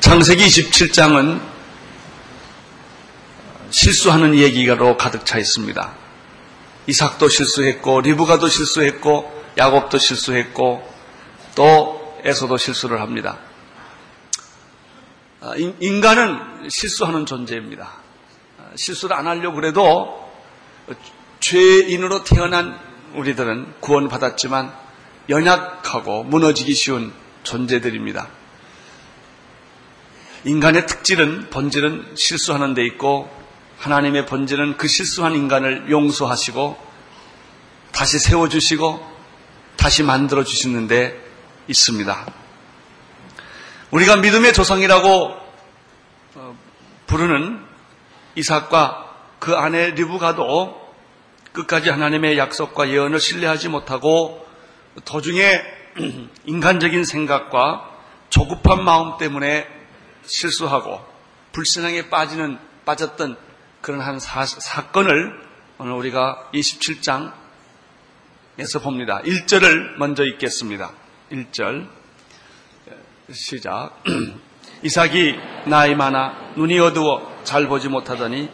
창세기 0.00 0.46
27장은 0.46 1.42
실수하는 3.68 4.34
얘기가로 4.34 4.96
가득 4.96 5.26
차 5.26 5.38
있습니다. 5.38 5.94
이삭도 6.86 7.28
실수했고 7.28 8.00
리브가도 8.00 8.48
실수했고 8.48 9.30
야곱도 9.58 9.98
실수했고 9.98 10.90
또 11.54 12.16
에서도 12.24 12.56
실수를 12.56 13.02
합니다. 13.02 13.36
아, 15.42 15.52
인간은 15.80 16.70
실수하는 16.70 17.26
존재입니다. 17.26 18.03
아, 18.74 18.76
실수를 18.76 19.16
안 19.16 19.26
하려고 19.26 19.56
그래도 19.56 20.30
죄인으로 21.40 22.24
태어난 22.24 22.78
우리들은 23.14 23.74
구원받았지만 23.80 24.72
연약하고 25.28 26.24
무너지기 26.24 26.74
쉬운 26.74 27.12
존재들입니다. 27.44 28.28
인간의 30.44 30.86
특질은 30.86 31.50
본질은 31.50 32.16
실수하는 32.16 32.74
데 32.74 32.84
있고 32.84 33.30
하나님의 33.78 34.26
본질은 34.26 34.76
그 34.76 34.88
실수한 34.88 35.34
인간을 35.34 35.90
용서하시고 35.90 36.76
다시 37.92 38.18
세워주시고 38.18 39.14
다시 39.76 40.02
만들어 40.02 40.44
주시는데 40.44 41.22
있습니다. 41.68 42.26
우리가 43.90 44.16
믿음의 44.16 44.52
조상이라고 44.52 45.34
어, 46.34 46.58
부르는 47.06 47.63
이삭과 48.36 49.04
그 49.38 49.54
아내 49.54 49.90
리브가도 49.90 50.84
끝까지 51.52 51.90
하나님의 51.90 52.36
약속과 52.36 52.88
예언을 52.88 53.20
신뢰하지 53.20 53.68
못하고 53.68 54.44
도중에 55.04 55.62
인간적인 56.44 57.04
생각과 57.04 57.90
조급한 58.28 58.82
마음 58.84 59.16
때문에 59.18 59.68
실수하고 60.24 61.00
불신앙에 61.52 62.08
빠지는 62.08 62.58
빠졌던 62.84 63.36
그런 63.80 64.00
한 64.00 64.18
사, 64.18 64.44
사건을 64.44 65.40
오늘 65.78 65.92
우리가 65.92 66.50
27장에서 66.52 67.32
봅니다. 68.82 69.20
1절을 69.22 69.96
먼저 69.98 70.24
읽겠습니다. 70.24 70.90
1절 71.30 71.88
시작. 73.32 74.02
이삭이 74.82 75.36
나이 75.66 75.94
많아 75.94 76.54
눈이 76.56 76.78
어두워 76.78 77.33
잘 77.44 77.68
보지 77.68 77.88
못하더니 77.88 78.48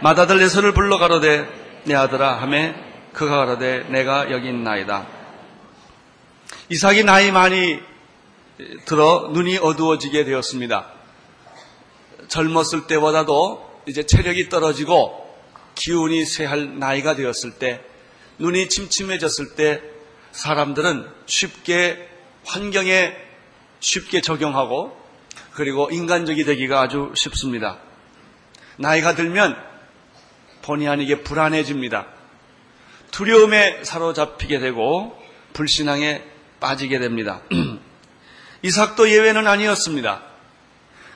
맏아들 0.00 0.40
에서를 0.42 0.72
불러 0.72 0.98
가로되 0.98 1.46
내 1.84 1.94
아들아 1.94 2.40
하매 2.40 2.74
그가 3.12 3.36
가로되 3.38 3.84
내가 3.88 4.30
여기 4.30 4.48
있나이다. 4.48 5.06
이삭이 6.68 7.04
나이 7.04 7.30
많이 7.30 7.80
들어 8.84 9.30
눈이 9.32 9.58
어두워지게 9.58 10.24
되었습니다. 10.24 10.86
젊었을 12.28 12.86
때보다도 12.86 13.82
이제 13.86 14.04
체력이 14.04 14.48
떨어지고 14.48 15.26
기운이 15.74 16.24
쇠할 16.24 16.78
나이가 16.78 17.14
되었을 17.14 17.52
때 17.52 17.80
눈이 18.38 18.68
침침해졌을 18.68 19.54
때 19.54 19.80
사람들은 20.32 21.08
쉽게 21.26 22.08
환경에 22.44 23.14
쉽게 23.80 24.20
적용하고 24.20 24.96
그리고 25.52 25.88
인간적이 25.90 26.44
되기가 26.44 26.80
아주 26.80 27.12
쉽습니다. 27.14 27.78
나이가 28.76 29.14
들면 29.14 29.56
본의 30.62 30.88
아니게 30.88 31.22
불안해집니다. 31.22 32.06
두려움에 33.10 33.84
사로잡히게 33.84 34.58
되고 34.58 35.16
불신앙에 35.52 36.22
빠지게 36.60 36.98
됩니다. 36.98 37.40
이삭도 38.62 39.10
예외는 39.10 39.46
아니었습니다. 39.46 40.22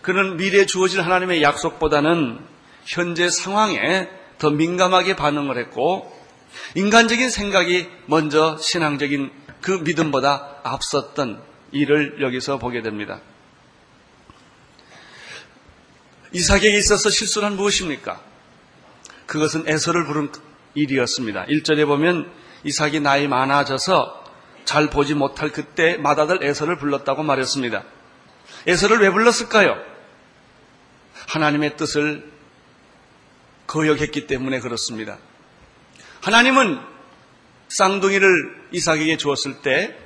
그는 0.03 0.37
미래에 0.37 0.67
주어질 0.67 1.03
하나님의 1.03 1.43
약속보다는 1.43 2.39
현재 2.85 3.29
상황에 3.29 4.09
더 4.39 4.51
민감하게 4.51 5.17
반응을 5.17 5.59
했고 5.59 6.11
인간적인 6.75 7.29
생각이 7.29 7.89
먼저 8.07 8.57
신앙적인 8.59 9.31
그 9.61 9.73
믿음보다 9.73 10.61
앞섰던 10.63 11.43
일을 11.73 12.23
여기서 12.23 12.59
보게 12.59 12.83
됩니다. 12.83 13.21
이삭에게 16.33 16.77
있어서 16.79 17.11
실수는 17.11 17.57
무엇입니까? 17.57 18.21
그것은 19.27 19.65
에서를 19.69 20.05
부른 20.07 20.33
일이었습니다. 20.75 21.47
1절에 21.47 21.87
보면 21.87 22.31
이삭이 22.65 23.01
나이 23.01 23.27
많아져서 23.27 24.25
잘 24.65 24.91
보지 24.91 25.15
못할 25.15 25.51
그때 25.51 25.97
맏아들 25.97 26.45
에서를 26.45 26.79
불렀다고 26.79 27.23
말했습니다. 27.23 27.85
에서를 28.67 29.01
왜 29.01 29.11
불렀을까요? 29.11 29.77
하나님의 31.29 31.77
뜻을 31.77 32.31
거역했기 33.67 34.27
때문에 34.27 34.61
그렇습니다. 34.61 35.19
하나님은 36.23 36.81
쌍둥이를 37.69 38.69
이삭에게 38.73 39.17
주었을 39.17 39.63
때 39.63 39.97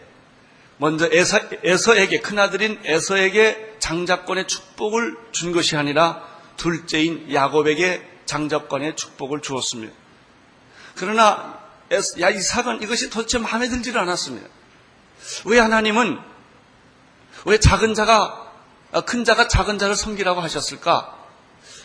먼저 0.85 1.09
에서, 1.11 1.41
에서에게 1.63 2.21
큰아들인 2.21 2.79
에서에게 2.85 3.77
장자권의 3.79 4.47
축복을 4.47 5.17
준 5.33 5.53
것이 5.53 5.79
아니라 5.79 6.23
둘째인 6.59 7.33
야곱에게 7.33 8.07
장자권의 8.27 8.95
축복을 8.95 9.41
주었습니다. 9.41 9.95
그러나 10.95 11.59
야 12.21 12.29
이삭은 12.29 12.83
이것이 12.83 13.09
도대체 13.09 13.39
마음에 13.39 13.71
들지를 13.71 13.99
않았습니다. 13.99 14.47
왜 15.47 15.59
하나님은 15.59 16.19
왜 17.47 17.59
작은 17.59 17.95
자가 17.95 18.53
아, 18.93 19.01
큰 19.01 19.25
자가 19.25 19.49
작은 19.49 19.79
자를 19.79 19.97
섬기라고 19.97 20.43
하셨을까? 20.43 21.17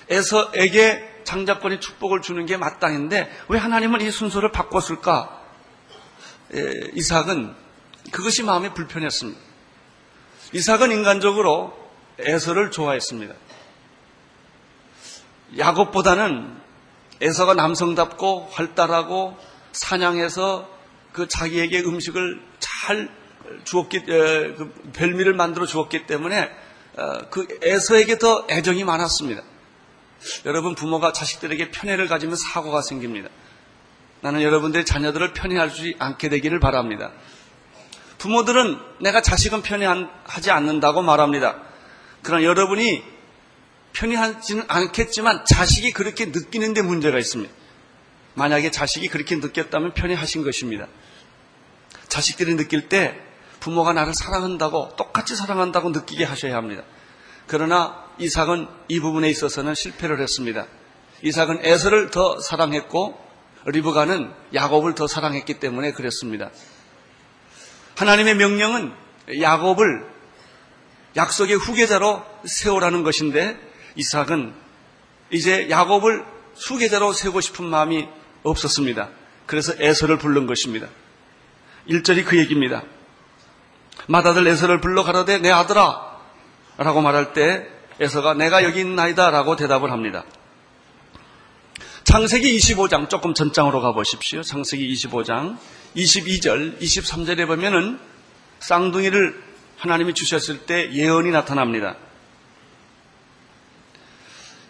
에서에게 0.09 1.21
장자권의 1.23 1.79
축복을 1.79 2.21
주는 2.21 2.45
게 2.45 2.57
마땅인데 2.57 3.31
왜 3.47 3.59
하나님은 3.59 4.01
이 4.01 4.11
순서를 4.11 4.51
바꿨을까? 4.51 5.41
에, 6.53 6.73
이삭은 6.95 7.69
그것이 8.11 8.43
마음에 8.43 8.73
불편했습니다. 8.73 9.39
이삭은 10.53 10.91
인간적으로 10.91 11.77
에서를 12.19 12.71
좋아했습니다. 12.71 13.33
야곱보다는 15.57 16.57
에서가 17.21 17.53
남성답고 17.53 18.49
활달하고 18.51 19.37
사냥해서 19.71 20.69
그 21.11 21.27
자기에게 21.27 21.81
음식을 21.81 22.41
잘 22.59 23.09
주었기, 23.63 24.03
그 24.05 24.91
별미를 24.93 25.33
만들어 25.33 25.65
주었기 25.65 26.05
때문에 26.05 26.49
어, 26.97 27.29
그 27.29 27.47
에서에게 27.61 28.17
더 28.17 28.45
애정이 28.49 28.83
많았습니다. 28.83 29.41
여러분 30.45 30.75
부모가 30.75 31.13
자식들에게 31.13 31.71
편애를 31.71 32.07
가지면 32.07 32.35
사고가 32.35 32.81
생깁니다. 32.81 33.29
나는 34.21 34.41
여러분들의 34.41 34.85
자녀들을 34.85 35.33
편애하지 35.33 35.95
않게 35.97 36.29
되기를 36.29 36.59
바랍니다. 36.59 37.11
부모들은 38.19 38.78
내가 39.02 39.22
자식은 39.22 39.62
편애하지 39.63 40.52
않는다고 40.52 41.02
말합니다. 41.02 41.62
그러나 42.22 42.44
여러분이 42.44 43.03
편애하지는 43.94 44.66
않겠지만 44.68 45.46
자식이 45.46 45.94
그렇게 45.94 46.25
느끼는데 46.25 46.81
문제가 46.81 47.18
있습니다. 47.18 47.52
만약에 48.35 48.72
자식이 48.72 49.07
그렇게 49.07 49.35
느꼈다면 49.38 49.94
편애하신 49.94 50.44
것입니다. 50.44 50.88
자식들이 52.07 52.56
느낄 52.56 52.90
때 52.90 53.19
부모가 53.59 53.94
나를 53.94 54.13
사랑한다고 54.13 54.96
똑같이 54.96 55.36
사랑한다고 55.36 55.90
느끼게 55.90 56.24
하셔야 56.24 56.56
합니다. 56.56 56.84
그러나 57.47 58.06
이삭은 58.19 58.68
이 58.90 59.00
부분에 59.00 59.30
있어서는 59.30 59.75
실패를 59.75 60.22
했습니다. 60.22 60.68
이삭은 61.24 61.65
에서를 61.65 62.12
더 62.12 62.39
사랑했고 62.39 63.19
리브가는 63.65 64.31
야곱을 64.54 64.95
더 64.95 65.07
사랑했기 65.07 65.60
때문에 65.60 65.92
그랬습니다. 65.92 66.51
하나님의 68.00 68.36
명령은 68.36 68.94
야곱을 69.42 70.06
약속의 71.18 71.57
후계자로 71.57 72.24
세우라는 72.46 73.04
것인데 73.04 73.60
이삭은 73.96 74.54
이제 75.31 75.69
야곱을 75.69 76.24
후계자로 76.56 77.12
세우고 77.12 77.42
싶은 77.42 77.66
마음이 77.66 78.07
없었습니다. 78.44 79.10
그래서 79.46 79.74
에서를 79.78 80.18
부른 80.18 80.48
것입니다. 80.48 80.88
1절이 81.90 82.24
그 82.25 82.38
얘기입니다. 82.38 82.84
맏아들 84.07 84.48
에서를 84.48 84.80
불러 84.80 85.04
가라되 85.04 85.40
내 85.40 85.51
아들아 85.51 86.19
라고 86.78 87.01
말할 87.01 87.34
때 87.34 87.68
에서가 88.00 88.34
내가 88.34 88.63
여기 88.63 88.80
있나이다 88.80 89.30
라고 89.30 89.57
대답을 89.57 89.92
합니다. 89.92 90.24
창세기 92.09 92.57
25장 92.57 93.07
조금 93.07 93.35
전장으로 93.35 93.81
가보십시오. 93.81 94.41
창세기 94.41 94.91
25장 94.94 95.59
22절, 95.95 96.81
23절에 96.81 97.45
보면은 97.45 98.00
쌍둥이를 98.61 99.39
하나님이 99.77 100.15
주셨을 100.15 100.65
때 100.65 100.91
예언이 100.91 101.29
나타납니다. 101.29 101.97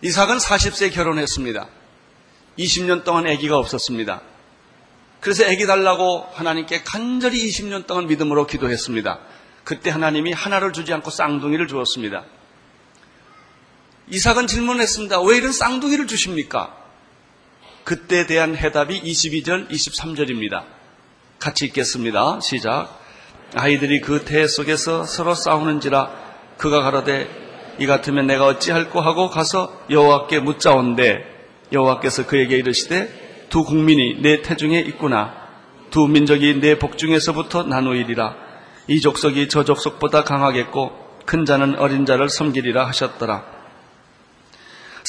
이삭은 0.01 0.35
40세에 0.35 0.93
결혼했습니다. 0.93 1.69
20년 2.57 3.05
동안 3.05 3.25
아기가 3.25 3.57
없었습니다. 3.57 4.21
그래서 5.21 5.45
아기 5.45 5.65
달라고 5.65 6.27
하나님께 6.33 6.83
간절히 6.83 7.47
20년 7.47 7.87
동안 7.87 8.07
믿음으로 8.07 8.47
기도했습니다. 8.47 9.17
그때 9.63 9.89
하나님이 9.91 10.33
하나를 10.33 10.73
주지 10.73 10.91
않고 10.91 11.09
쌍둥이를 11.09 11.69
주었습니다. 11.69 12.25
이삭은 14.09 14.47
질문했습니다. 14.47 15.21
왜 15.21 15.37
이런 15.37 15.53
쌍둥이를 15.53 16.05
주십니까? 16.05 16.78
그때 17.89 18.27
대한 18.27 18.55
해답이 18.55 19.01
22절, 19.01 19.67
23절입니다. 19.71 20.61
같이 21.39 21.65
읽겠습니다. 21.65 22.39
시작. 22.39 22.99
아이들이 23.55 23.99
그 23.99 24.23
태 24.23 24.45
속에서 24.45 25.05
서로 25.05 25.33
싸우는지라 25.33 26.11
그가 26.59 26.83
가로되 26.83 27.27
이 27.79 27.87
같으면 27.87 28.27
내가 28.27 28.45
어찌할꼬 28.45 29.01
하고 29.01 29.31
가서 29.31 29.75
여호와께 29.89 30.39
묻자온대 30.39 31.25
여호와께서 31.71 32.27
그에게 32.27 32.57
이르시되 32.57 33.47
두 33.49 33.63
국민이 33.63 34.21
내 34.21 34.43
태중에 34.43 34.79
있구나 34.81 35.33
두 35.89 36.07
민족이 36.07 36.59
내 36.59 36.77
복중에서부터 36.77 37.63
나누이리라 37.63 38.35
이 38.87 39.01
족속이 39.01 39.49
저 39.49 39.63
족속보다 39.63 40.23
강하겠고 40.23 40.91
큰 41.25 41.43
자는 41.43 41.79
어린 41.79 42.05
자를 42.05 42.29
섬기리라 42.29 42.85
하셨더라 42.85 43.58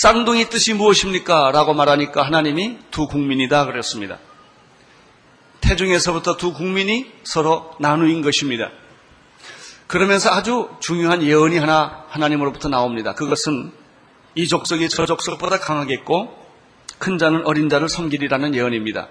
쌍둥이 0.00 0.48
뜻이 0.48 0.72
무엇입니까? 0.72 1.50
라고 1.50 1.74
말하니까 1.74 2.22
하나님이 2.22 2.78
두 2.90 3.06
국민이다 3.06 3.66
그랬습니다. 3.66 4.16
태중에서부터 5.60 6.38
두 6.38 6.54
국민이 6.54 7.12
서로 7.22 7.74
나누인 7.78 8.22
것입니다. 8.22 8.70
그러면서 9.86 10.30
아주 10.30 10.70
중요한 10.80 11.22
예언이 11.22 11.58
하나 11.58 12.06
하나님으로부터 12.08 12.70
나옵니다. 12.70 13.14
그것은 13.14 13.72
이 14.34 14.48
족속이 14.48 14.88
저 14.88 15.04
족속보다 15.04 15.58
강하겠고 15.58 16.34
큰 16.98 17.18
자는 17.18 17.44
어린 17.44 17.68
자를 17.68 17.90
섬기리라는 17.90 18.54
예언입니다. 18.54 19.08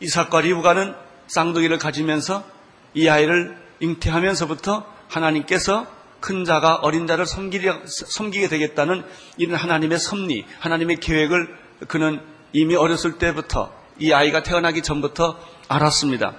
이삭과 0.00 0.42
리브가는 0.42 0.94
쌍둥이를 1.28 1.78
가지면서 1.78 2.44
이 2.92 3.08
아이를 3.08 3.56
잉태하면서부터 3.80 4.84
하나님께서 5.08 5.86
큰 6.20 6.44
자가 6.44 6.76
어린 6.76 7.06
자를 7.06 7.26
섬기게 7.26 8.48
되겠다는 8.48 9.04
이런 9.36 9.56
하나님의 9.56 9.98
섭리, 9.98 10.44
하나님의 10.58 10.96
계획을 10.96 11.56
그는 11.88 12.20
이미 12.52 12.74
어렸을 12.74 13.18
때부터 13.18 13.72
이 13.98 14.12
아이가 14.12 14.42
태어나기 14.42 14.82
전부터 14.82 15.38
알았습니다. 15.68 16.34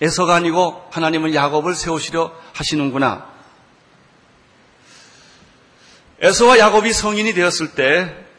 에서가 0.00 0.36
아니고 0.36 0.88
하나님은 0.90 1.34
야곱을 1.34 1.74
세우시려 1.74 2.32
하시는구나. 2.54 3.28
에서와 6.20 6.58
야곱이 6.58 6.92
성인이 6.92 7.34
되었을 7.34 7.74
때 7.74 8.30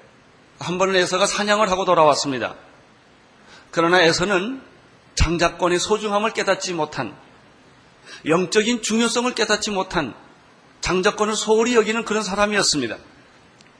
한 0.62 0.78
번은 0.78 0.96
에서가 0.96 1.26
사냥을 1.26 1.72
하고 1.72 1.86
돌아왔습니다. 1.86 2.56
그러나 3.72 4.02
에서는 4.02 4.62
장자권의 5.16 5.80
소중함을 5.80 6.32
깨닫지 6.32 6.74
못한 6.74 7.16
영적인 8.26 8.82
중요성을 8.82 9.34
깨닫지 9.34 9.72
못한 9.72 10.14
장자권을 10.82 11.36
소홀히 11.36 11.76
여기는 11.76 12.06
그런 12.06 12.24
사람이었습니다. 12.24 12.98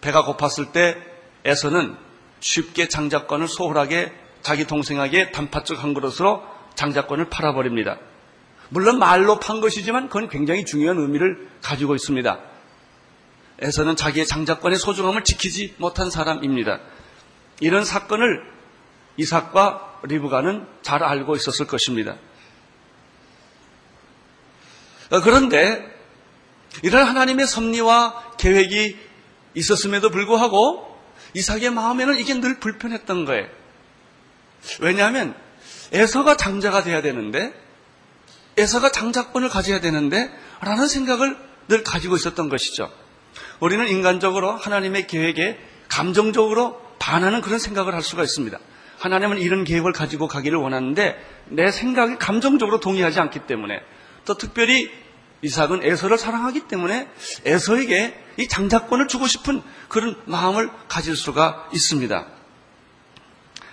배가 0.02 0.24
고팠을 0.26 0.72
때 0.72 0.98
에서는 1.44 1.96
쉽게 2.40 2.88
장자권을 2.88 3.48
소홀하게 3.48 4.14
자기 4.42 4.66
동생에게 4.66 5.32
단팥죽 5.32 5.84
한 5.84 5.94
그릇으로 5.94 6.44
장자권을 6.76 7.30
팔아버립니다. 7.30 7.98
물론 8.70 9.00
말로 9.00 9.40
판 9.40 9.60
것이지만 9.62 10.08
그건 10.08 10.30
굉장히 10.30 10.66
중요한 10.66 10.98
의미를 10.98 11.50
가지고 11.62 11.96
있습니다. 11.96 12.40
에서는 13.60 13.96
자기의 13.96 14.26
장자권의 14.26 14.80
소중함을 14.80 15.24
지키지 15.24 15.76
못한 15.78 16.10
사람입니다. 16.10 16.80
이런 17.60 17.86
사건을 17.86 18.44
이삭과 19.18 20.00
리브가는 20.04 20.66
잘 20.82 21.04
알고 21.04 21.36
있었을 21.36 21.68
것입니다. 21.68 22.16
그런데 25.20 25.86
이런 26.84 27.06
하나님의 27.06 27.48
섭리와 27.48 28.36
계획이 28.38 28.98
있었음에도 29.56 30.10
불구하고 30.10 30.88
이삭의 31.34 31.72
마음에는 31.72 32.18
이게 32.18 32.34
늘 32.40 32.60
불편했던 32.60 33.26
거예요. 33.26 33.48
왜냐하면 34.80 35.36
에서가 35.92 36.38
장자가 36.38 36.84
돼야 36.84 37.02
되는데 37.02 37.54
에서가 38.58 38.92
장자권을 38.92 39.50
가져야 39.50 39.82
되는데 39.82 40.32
라는 40.62 40.88
생각을 40.88 41.38
늘 41.68 41.84
가지고 41.84 42.16
있었던 42.16 42.50
것이죠. 42.50 42.92
우리는 43.60 43.88
인간적으로 43.88 44.52
하나님의 44.52 45.08
계획에 45.08 45.60
감정적으로 45.88 46.82
반하는 47.00 47.42
그런 47.42 47.60
생각을 47.60 47.94
할 47.94 48.02
수가 48.02 48.24
있습니다. 48.24 48.58
하나님은 49.00 49.40
이런 49.40 49.64
계획을 49.64 49.94
가지고 49.94 50.28
가기를 50.28 50.58
원하는데 50.60 51.18
내 51.48 51.72
생각이 51.72 52.18
감정적으로 52.18 52.80
동의하지 52.80 53.20
않기 53.20 53.40
때문에 53.48 53.82
또 54.26 54.38
특별히 54.38 54.92
이삭은 55.42 55.84
에서를 55.84 56.18
사랑하기 56.18 56.68
때문에 56.68 57.10
에서에게 57.46 58.24
이 58.38 58.48
장자권을 58.48 59.08
주고 59.08 59.28
싶은 59.28 59.62
그런 59.88 60.16
마음을 60.26 60.70
가질 60.88 61.16
수가 61.16 61.70
있습니다. 61.74 62.28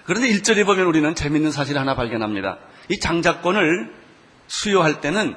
그런데 0.05 0.29
1절에 0.29 0.65
보면 0.65 0.87
우리는 0.87 1.15
재밌는 1.15 1.53
사실을 1.53 1.81
하나 1.81 1.95
발견합니다. 1.95 2.59
이 2.89 2.99
장자권을 2.99 3.95
수요할 4.47 5.01
때는 5.01 5.37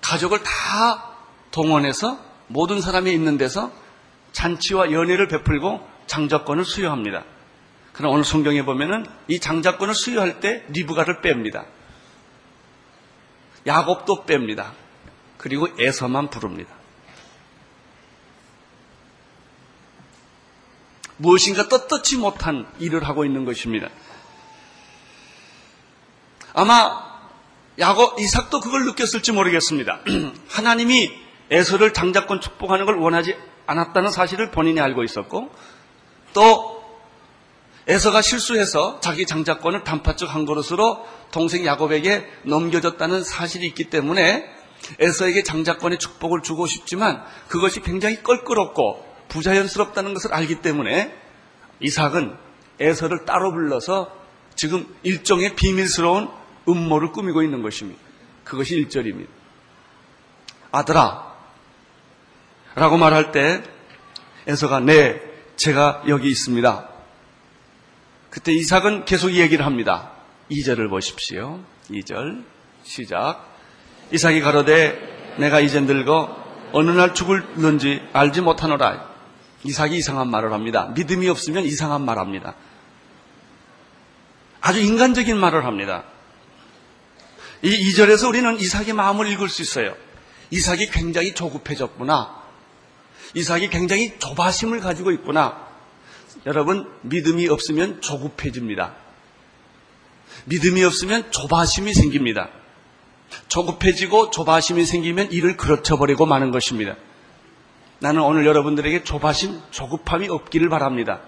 가족을 0.00 0.42
다 0.42 1.10
동원해서 1.50 2.18
모든 2.46 2.80
사람이 2.80 3.12
있는 3.12 3.36
데서 3.36 3.70
잔치와 4.32 4.92
연회를 4.92 5.28
베풀고 5.28 5.86
장자권을 6.06 6.64
수여합니다. 6.64 7.24
그러나 7.92 8.14
오늘 8.14 8.24
성경에 8.24 8.64
보면은 8.64 9.04
이 9.28 9.38
장자권을 9.38 9.94
수여할 9.94 10.40
때 10.40 10.64
리브가를 10.68 11.20
뺍니다. 11.20 11.66
야곱도 13.66 14.24
뺍니다. 14.24 14.70
그리고 15.40 15.68
에서만 15.78 16.28
부릅니다. 16.28 16.70
무엇인가 21.16 21.66
떳떳지 21.68 22.18
못한 22.18 22.66
일을 22.78 23.08
하고 23.08 23.24
있는 23.24 23.46
것입니다. 23.46 23.88
아마 26.52 27.10
야곱 27.78 28.20
이삭도 28.20 28.60
그걸 28.60 28.84
느꼈을지 28.84 29.32
모르겠습니다. 29.32 30.00
하나님이 30.48 31.10
에서를 31.50 31.94
장자권 31.94 32.42
축복하는 32.42 32.84
걸 32.84 32.96
원하지 32.96 33.34
않았다는 33.66 34.10
사실을 34.10 34.50
본인이 34.50 34.78
알고 34.80 35.04
있었고 35.04 35.50
또 36.34 36.84
에서가 37.86 38.20
실수해서 38.20 39.00
자기 39.00 39.24
장자권을 39.24 39.84
단팥죽 39.84 40.34
한 40.34 40.44
그릇으로 40.44 41.06
동생 41.30 41.64
야곱에게 41.64 42.28
넘겨줬다는 42.42 43.24
사실이 43.24 43.66
있기 43.68 43.84
때문에 43.84 44.59
에서에게 44.98 45.42
장자권의 45.42 45.98
축복을 45.98 46.42
주고 46.42 46.66
싶지만 46.66 47.24
그것이 47.48 47.80
굉장히 47.80 48.22
껄끄럽고 48.22 49.06
부자연스럽다는 49.28 50.14
것을 50.14 50.34
알기 50.34 50.62
때문에 50.62 51.14
이삭은 51.80 52.36
에서를 52.80 53.24
따로 53.24 53.52
불러서 53.52 54.14
지금 54.54 54.86
일종의 55.02 55.54
비밀스러운 55.54 56.28
음모를 56.68 57.12
꾸미고 57.12 57.42
있는 57.42 57.62
것입니다. 57.62 58.00
그것이 58.44 58.76
1절입니다. 58.84 59.28
아들아 60.72 61.34
라고 62.74 62.96
말할 62.96 63.32
때 63.32 63.62
에서가 64.46 64.80
네 64.80 65.20
제가 65.56 66.04
여기 66.08 66.28
있습니다. 66.28 66.88
그때 68.30 68.52
이삭은 68.52 69.04
계속 69.04 69.32
얘기를 69.32 69.66
합니다. 69.66 70.12
2절을 70.50 70.88
보십시오. 70.88 71.60
2절 71.90 72.44
시작 72.82 73.49
이삭이 74.12 74.40
가로되 74.40 75.36
내가 75.38 75.60
이제 75.60 75.80
늙어 75.80 76.36
어느 76.72 76.90
날 76.90 77.14
죽을는지 77.14 78.02
알지 78.12 78.40
못하노라. 78.40 79.08
이삭이 79.64 79.96
이상한 79.96 80.28
말을 80.30 80.52
합니다. 80.52 80.92
믿음이 80.94 81.28
없으면 81.28 81.64
이상한 81.64 82.04
말 82.04 82.18
합니다. 82.18 82.54
아주 84.60 84.80
인간적인 84.80 85.36
말을 85.36 85.64
합니다. 85.64 86.04
이 87.62 87.70
2절에서 87.90 88.28
우리는 88.28 88.58
이삭의 88.58 88.94
마음을 88.94 89.30
읽을 89.32 89.48
수 89.48 89.62
있어요. 89.62 89.94
이삭이 90.50 90.90
굉장히 90.90 91.34
조급해졌구나. 91.34 92.40
이삭이 93.34 93.68
굉장히 93.68 94.18
조바심을 94.18 94.80
가지고 94.80 95.12
있구나. 95.12 95.68
여러분, 96.46 96.90
믿음이 97.02 97.48
없으면 97.48 98.00
조급해집니다. 98.00 98.94
믿음이 100.46 100.82
없으면 100.84 101.30
조바심이 101.30 101.92
생깁니다. 101.92 102.48
조급해지고 103.48 104.30
조바심이 104.30 104.84
생기면 104.84 105.32
일을 105.32 105.56
그르쳐버리고 105.56 106.26
마는 106.26 106.50
것입니다. 106.50 106.96
나는 107.98 108.22
오늘 108.22 108.46
여러분들에게 108.46 109.04
조바심, 109.04 109.60
조급함이 109.70 110.28
없기를 110.28 110.68
바랍니다. 110.68 111.20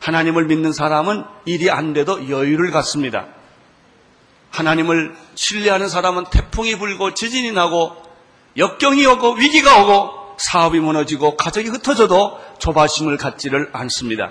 하나님을 0.00 0.46
믿는 0.46 0.72
사람은 0.72 1.24
일이 1.44 1.70
안 1.70 1.92
돼도 1.92 2.28
여유를 2.28 2.70
갖습니다. 2.70 3.26
하나님을 4.50 5.16
신뢰하는 5.34 5.88
사람은 5.88 6.24
태풍이 6.30 6.76
불고 6.78 7.14
지진이 7.14 7.52
나고 7.52 7.96
역경이 8.56 9.04
오고 9.06 9.32
위기가 9.34 9.82
오고 9.82 10.36
사업이 10.38 10.78
무너지고 10.80 11.36
가족이 11.36 11.68
흩어져도 11.68 12.40
조바심을 12.58 13.16
갖지를 13.16 13.70
않습니다. 13.72 14.30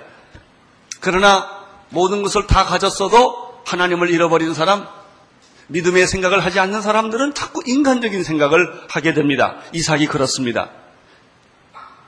그러나 1.00 1.48
모든 1.90 2.22
것을 2.22 2.46
다 2.46 2.64
가졌어도 2.64 3.62
하나님을 3.66 4.10
잃어버린 4.10 4.54
사람, 4.54 4.86
믿음의 5.68 6.06
생각을 6.06 6.44
하지 6.44 6.60
않는 6.60 6.82
사람들은 6.82 7.34
자꾸 7.34 7.62
인간적인 7.64 8.22
생각을 8.22 8.86
하게 8.88 9.14
됩니다. 9.14 9.56
이삭이 9.72 10.06
그렇습니다. 10.06 10.70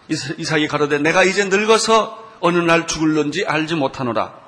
이삭이 0.09 0.69
가로되 0.69 0.99
내가 0.99 1.25
이제 1.25 1.45
늙어서 1.45 2.25
어느 2.41 2.59
날 2.59 2.87
죽을런지 2.87 3.45
알지 3.45 3.75
못하노라. 3.75 4.47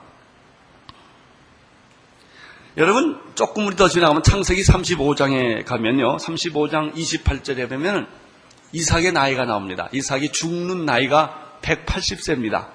여러분 2.77 3.21
조금 3.35 3.67
우리 3.67 3.75
더 3.75 3.89
지나가면 3.89 4.23
창세기 4.23 4.63
35장에 4.63 5.65
가면요. 5.65 6.19
35장 6.19 6.95
28절에 6.95 7.69
보면 7.69 8.07
이삭의 8.73 9.13
나이가 9.13 9.47
나옵니다. 9.47 9.89
이삭이 9.93 10.31
죽는 10.31 10.85
나이가 10.85 11.59
180세입니다. 11.63 12.69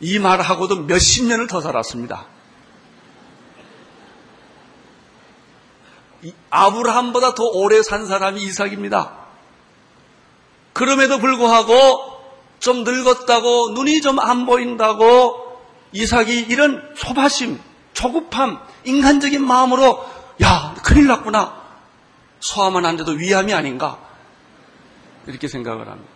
이 0.00 0.18
말하고도 0.18 0.84
몇십 0.86 1.26
년을 1.26 1.46
더 1.46 1.60
살았습니다. 1.60 2.26
아브라함보다 6.50 7.34
더 7.34 7.44
오래 7.44 7.82
산 7.82 8.06
사람이 8.06 8.42
이삭입니다. 8.42 9.12
그럼에도 10.72 11.18
불구하고 11.18 12.12
좀 12.60 12.84
늙었다고 12.84 13.70
눈이 13.70 14.00
좀 14.00 14.18
안 14.20 14.46
보인다고 14.46 15.60
이삭이 15.92 16.46
이런 16.48 16.94
소바심, 16.96 17.60
초급함, 17.92 18.60
인간적인 18.84 19.44
마음으로 19.44 20.08
야 20.42 20.74
큰일 20.82 21.06
났구나 21.08 21.60
소화만 22.40 22.86
안 22.86 22.96
돼도 22.96 23.12
위암이 23.12 23.52
아닌가 23.52 23.98
이렇게 25.26 25.48
생각을 25.48 25.88
합니다. 25.88 26.10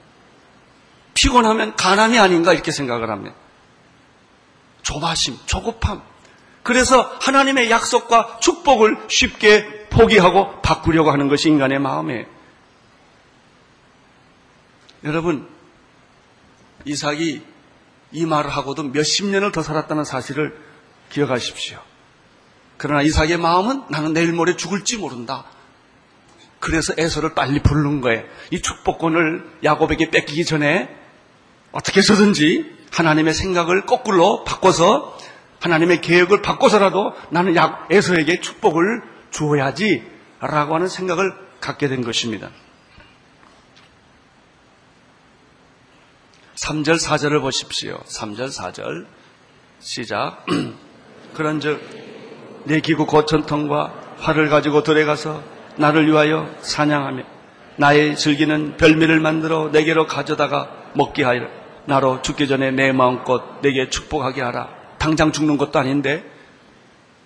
피곤하면 1.15 1.77
간암이 1.77 2.19
아닌가 2.19 2.53
이렇게 2.53 2.71
생각을 2.73 3.11
합니다. 3.11 3.35
조바심, 4.83 5.39
조급함. 5.47 6.03
그래서 6.63 7.13
하나님의 7.21 7.71
약속과 7.71 8.39
축복을 8.41 9.07
쉽게 9.09 9.86
포기하고 9.97 10.61
바꾸려고 10.61 11.11
하는 11.11 11.29
것이 11.29 11.49
인간의 11.49 11.79
마음이에요. 11.79 12.25
여러분, 15.05 15.49
이삭이 16.85 17.43
이 18.13 18.27
말을 18.27 18.51
하고도 18.51 18.85
몇십 18.85 19.27
년을 19.27 19.53
더 19.53 19.63
살았다는 19.63 20.05
사실을 20.05 20.57
기억하십시오. 21.11 21.79
그러나 22.77 23.03
이삭의 23.03 23.39
마음은 23.39 23.85
나는 23.89 24.13
내일 24.13 24.33
모레 24.33 24.57
죽을지 24.57 24.99
모른다. 24.99 25.45
그래서 26.61 26.93
에서를 26.97 27.35
빨리 27.35 27.61
부른 27.63 28.01
거예요. 28.01 28.25
이 28.51 28.61
축복권을 28.61 29.59
야곱에게 29.65 30.11
뺏기기 30.11 30.45
전에 30.45 30.95
어떻게 31.73 32.01
해서든지 32.01 32.77
하나님의 32.93 33.35
생각을 33.35 33.87
거꾸로 33.87 34.45
바꿔서 34.45 35.17
하나님의 35.61 36.01
계획을 36.01 36.43
바꿔서라도 36.43 37.15
나는 37.31 37.55
에서에게 37.91 38.41
축복을 38.41 39.16
주어야지 39.37 40.03
라고 40.41 40.75
하는 40.75 40.89
생각을 40.89 41.35
갖게 41.61 41.89
된 41.89 42.03
것입니다. 42.03 42.51
3절, 46.55 46.99
4절을 46.99 47.43
보십시오. 47.43 47.99
3절, 48.07 48.51
4절. 48.51 49.07
시작. 49.79 50.47
그런 51.35 51.61
즉, 51.61 51.81
내 52.65 52.81
기구 52.81 53.05
고천통과 53.05 54.17
활을 54.19 54.49
가지고 54.49 54.83
들에 54.83 55.05
가서 55.05 55.43
나를 55.77 56.07
위하여 56.07 56.51
사냥하며 56.63 57.23
나의 57.77 58.17
즐기는 58.17 58.79
별미를 58.79 59.21
만들어 59.21 59.69
내게로 59.69 60.07
가져다가 60.07 60.71
먹게 60.95 61.23
하여 61.23 61.43
나로 61.85 62.23
죽기 62.23 62.49
전에 62.49 62.71
내 62.71 62.91
마음껏 62.93 63.61
내게 63.61 63.91
축복하게 63.91 64.41
하라. 64.41 64.71
당장 64.99 65.31
죽는 65.31 65.59
것도 65.59 65.79
아닌데 65.79 66.25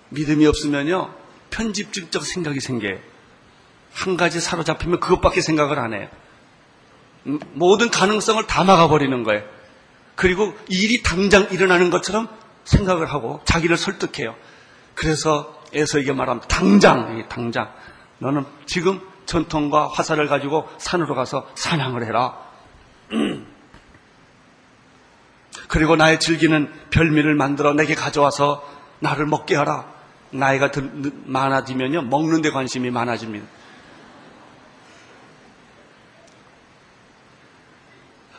믿음이 0.09 0.45
없으면요 0.45 1.20
편집증적 1.51 2.25
생각이 2.25 2.59
생겨요. 2.59 2.97
한 3.93 4.17
가지 4.17 4.39
사로잡히면 4.39 4.99
그것밖에 4.99 5.41
생각을 5.41 5.77
안 5.77 5.93
해요. 5.93 6.07
모든 7.53 7.91
가능성을 7.91 8.47
다 8.47 8.63
막아버리는 8.63 9.23
거예요. 9.23 9.43
그리고 10.15 10.55
일이 10.67 11.03
당장 11.03 11.47
일어나는 11.51 11.89
것처럼 11.89 12.27
생각을 12.63 13.05
하고 13.07 13.41
자기를 13.45 13.77
설득해요. 13.77 14.35
그래서 14.95 15.61
에서에게 15.73 16.13
말하면 16.13 16.43
당장, 16.47 17.27
당장. 17.29 17.71
너는 18.19 18.45
지금 18.65 19.01
전통과 19.25 19.87
화살을 19.87 20.27
가지고 20.27 20.67
산으로 20.77 21.15
가서 21.15 21.47
사냥을 21.55 22.05
해라. 22.05 22.37
그리고 25.67 25.95
나의 25.95 26.19
즐기는 26.19 26.71
별미를 26.89 27.35
만들어 27.35 27.73
내게 27.73 27.95
가져와서 27.95 28.67
나를 28.99 29.25
먹게 29.25 29.55
하라. 29.55 29.90
나이가 30.31 30.71
많아지면요, 31.25 32.03
먹는 32.03 32.41
데 32.41 32.51
관심이 32.51 32.89
많아집니다. 32.89 33.45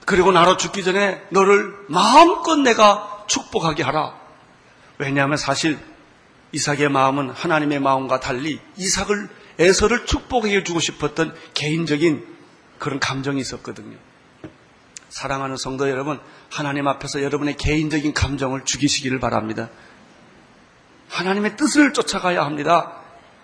그리고 0.05 0.33
나로 0.33 0.57
죽기 0.57 0.83
전에 0.83 1.23
너를 1.31 1.75
마음껏 1.89 2.57
내가 2.57 3.25
축복하게 3.29 3.83
하라. 3.83 4.15
왜냐하면 4.99 5.37
사실 5.37 5.79
이삭의 6.53 6.91
마음은 6.91 7.31
하나님의 7.31 7.81
마음과 7.81 8.21
달리 8.21 8.61
이삭을 8.77 9.29
에서를 9.59 10.07
축복해 10.07 10.65
주고 10.65 10.81
싶었던 10.81 11.35
개인적인 11.55 12.27
그런 12.79 12.99
감정이 12.99 13.41
있었거든요. 13.41 13.97
사랑하는 15.09 15.57
성도 15.57 15.89
여러분, 15.91 16.21
하나님 16.51 16.89
앞에서 16.89 17.23
여러분의 17.23 17.57
개인적인 17.57 18.15
감정을 18.15 18.65
죽이시기를 18.65 19.21
바랍니다. 19.21 19.69
하나님의 21.13 21.57
뜻을 21.57 21.93
쫓아가야 21.93 22.45
합니다. 22.45 22.99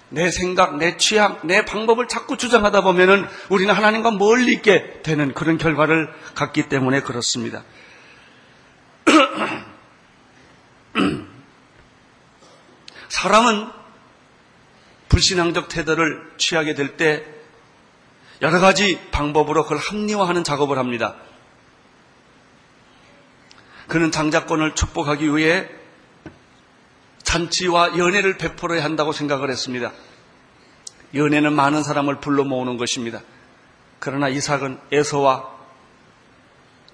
내 0.08 0.30
생각, 0.30 0.78
내 0.78 0.96
취향, 0.96 1.38
내 1.44 1.66
방법을 1.66 2.08
자꾸 2.08 2.38
주장하다 2.38 2.80
보면은 2.80 3.28
우리는 3.50 3.74
하나님과 3.74 4.12
멀리 4.12 4.54
있게 4.54 5.02
되는 5.02 5.34
그런 5.34 5.58
결과를 5.58 6.10
갖기 6.34 6.70
때문에 6.70 7.02
그렇습니다. 7.02 7.64
사람은 13.08 13.68
불신앙적 15.10 15.68
태도를 15.68 16.32
취하게 16.38 16.74
될 16.74 16.96
때 16.96 17.22
여러 18.40 18.60
가지 18.60 19.00
방법으로 19.10 19.64
그걸 19.64 19.78
합리화하는 19.78 20.44
작업을 20.44 20.78
합니다. 20.78 21.16
그는 23.88 24.12
장자권을 24.12 24.74
축복하기 24.74 25.34
위해 25.34 25.68
잔치와 27.28 27.98
연애를 27.98 28.38
베풀어야 28.38 28.82
한다고 28.82 29.12
생각을 29.12 29.50
했습니다. 29.50 29.92
연애는 31.14 31.52
많은 31.52 31.82
사람을 31.82 32.20
불러 32.20 32.42
모으는 32.42 32.78
것입니다. 32.78 33.20
그러나 33.98 34.30
이삭은 34.30 34.80
에서와 34.90 35.46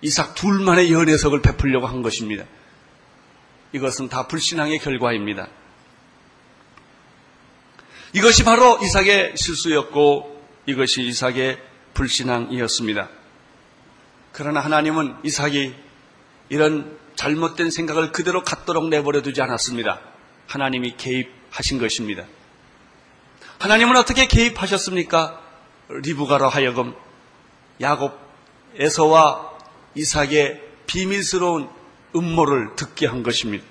이삭 0.03 0.35
둘만의 0.35 0.93
연애석을 0.93 1.41
베풀려고 1.41 1.87
한 1.87 2.03
것입니다. 2.03 2.45
이것은 3.73 4.09
다 4.09 4.27
불신앙의 4.27 4.81
결과입니다. 4.81 5.47
이것이 8.13 8.43
바로 8.43 8.81
이삭의 8.83 9.35
실수였고 9.37 10.45
이것이 10.67 11.03
이삭의 11.03 11.61
불신앙이었습니다. 11.95 13.09
그러나 14.33 14.59
하나님은 14.59 15.15
이삭이 15.23 15.77
이런 16.49 16.99
잘못된 17.15 17.71
생각을 17.71 18.11
그대로 18.11 18.43
갖도록 18.43 18.89
내버려 18.89 19.23
두지 19.23 19.41
않았습니다. 19.41 20.14
하나님이 20.47 20.97
개입하신 20.97 21.79
것입니다. 21.79 22.25
하나님은 23.59 23.97
어떻게 23.97 24.27
개입하셨습니까? 24.27 25.41
리브가로 25.89 26.49
하여금 26.49 26.95
야곱 27.81 28.19
에서와 28.77 29.53
이삭의 29.95 30.61
비밀스러운 30.87 31.69
음모를 32.15 32.77
듣게 32.77 33.07
한 33.07 33.23
것입니다. 33.23 33.65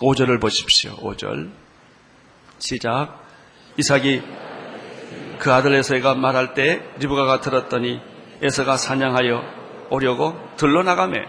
5절을 0.00 0.40
보십시오. 0.40 0.96
5절. 0.96 1.52
시작. 2.58 3.20
이삭이 3.76 4.22
그 5.38 5.52
아들 5.52 5.74
에서가 5.74 6.14
말할 6.14 6.54
때 6.54 6.82
리브가가 6.98 7.40
들었더니 7.40 8.00
에서가 8.42 8.76
사냥하여 8.76 9.42
오려고 9.90 10.38
들러나가매. 10.56 11.24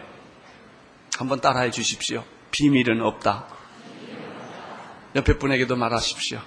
한번 1.18 1.42
따라해 1.42 1.72
주십시오. 1.72 2.24
비밀은 2.52 3.02
없다. 3.02 3.48
옆에 5.16 5.38
분에게도 5.38 5.76
말하십시오. 5.76 6.40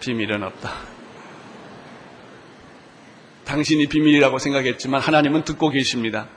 비밀은 0.00 0.42
없다. 0.42 0.72
당신이 3.44 3.88
비밀이라고 3.88 4.38
생각했지만 4.38 5.00
하나님은 5.00 5.44
듣고 5.44 5.70
계십니다. 5.70 6.28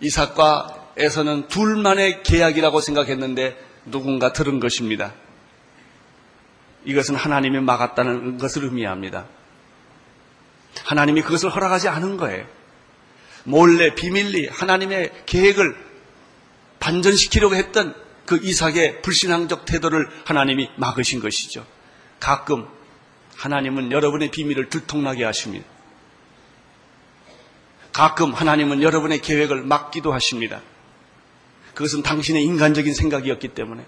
이삭과 0.00 0.78
에서는 0.96 1.46
둘만의 1.46 2.24
계약이라고 2.24 2.80
생각했는데 2.80 3.56
누군가 3.86 4.32
들은 4.32 4.58
것입니다. 4.58 5.14
이것은 6.84 7.14
하나님이 7.14 7.60
막았다는 7.60 8.38
것을 8.38 8.64
의미합니다. 8.64 9.26
하나님이 10.84 11.22
그것을 11.22 11.50
허락하지 11.50 11.88
않은 11.88 12.16
거예요. 12.16 12.46
몰래 13.44 13.94
비밀리 13.94 14.48
하나님의 14.48 15.12
계획을 15.26 15.76
반전시키려고 16.80 17.54
했던 17.54 17.94
그 18.28 18.38
이삭의 18.42 19.00
불신앙적 19.00 19.64
태도를 19.64 20.06
하나님이 20.26 20.68
막으신 20.76 21.20
것이죠. 21.20 21.64
가끔 22.20 22.68
하나님은 23.36 23.90
여러분의 23.90 24.30
비밀을 24.30 24.68
들통나게 24.68 25.24
하십니다. 25.24 25.64
가끔 27.90 28.34
하나님은 28.34 28.82
여러분의 28.82 29.22
계획을 29.22 29.62
막기도 29.62 30.12
하십니다. 30.12 30.60
그것은 31.72 32.02
당신의 32.02 32.44
인간적인 32.44 32.92
생각이었기 32.92 33.48
때문에 33.54 33.82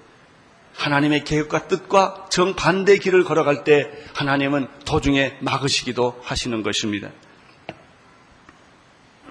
하나님의 0.75 1.25
계획과 1.25 1.68
뜻과 1.68 2.28
정반대 2.30 2.97
길을 2.97 3.25
걸어갈 3.25 3.62
때 3.62 3.90
하나님은 4.14 4.68
도중에 4.87 5.37
막으시기도 5.40 6.18
하시는 6.25 6.62
것입니다. 6.62 7.11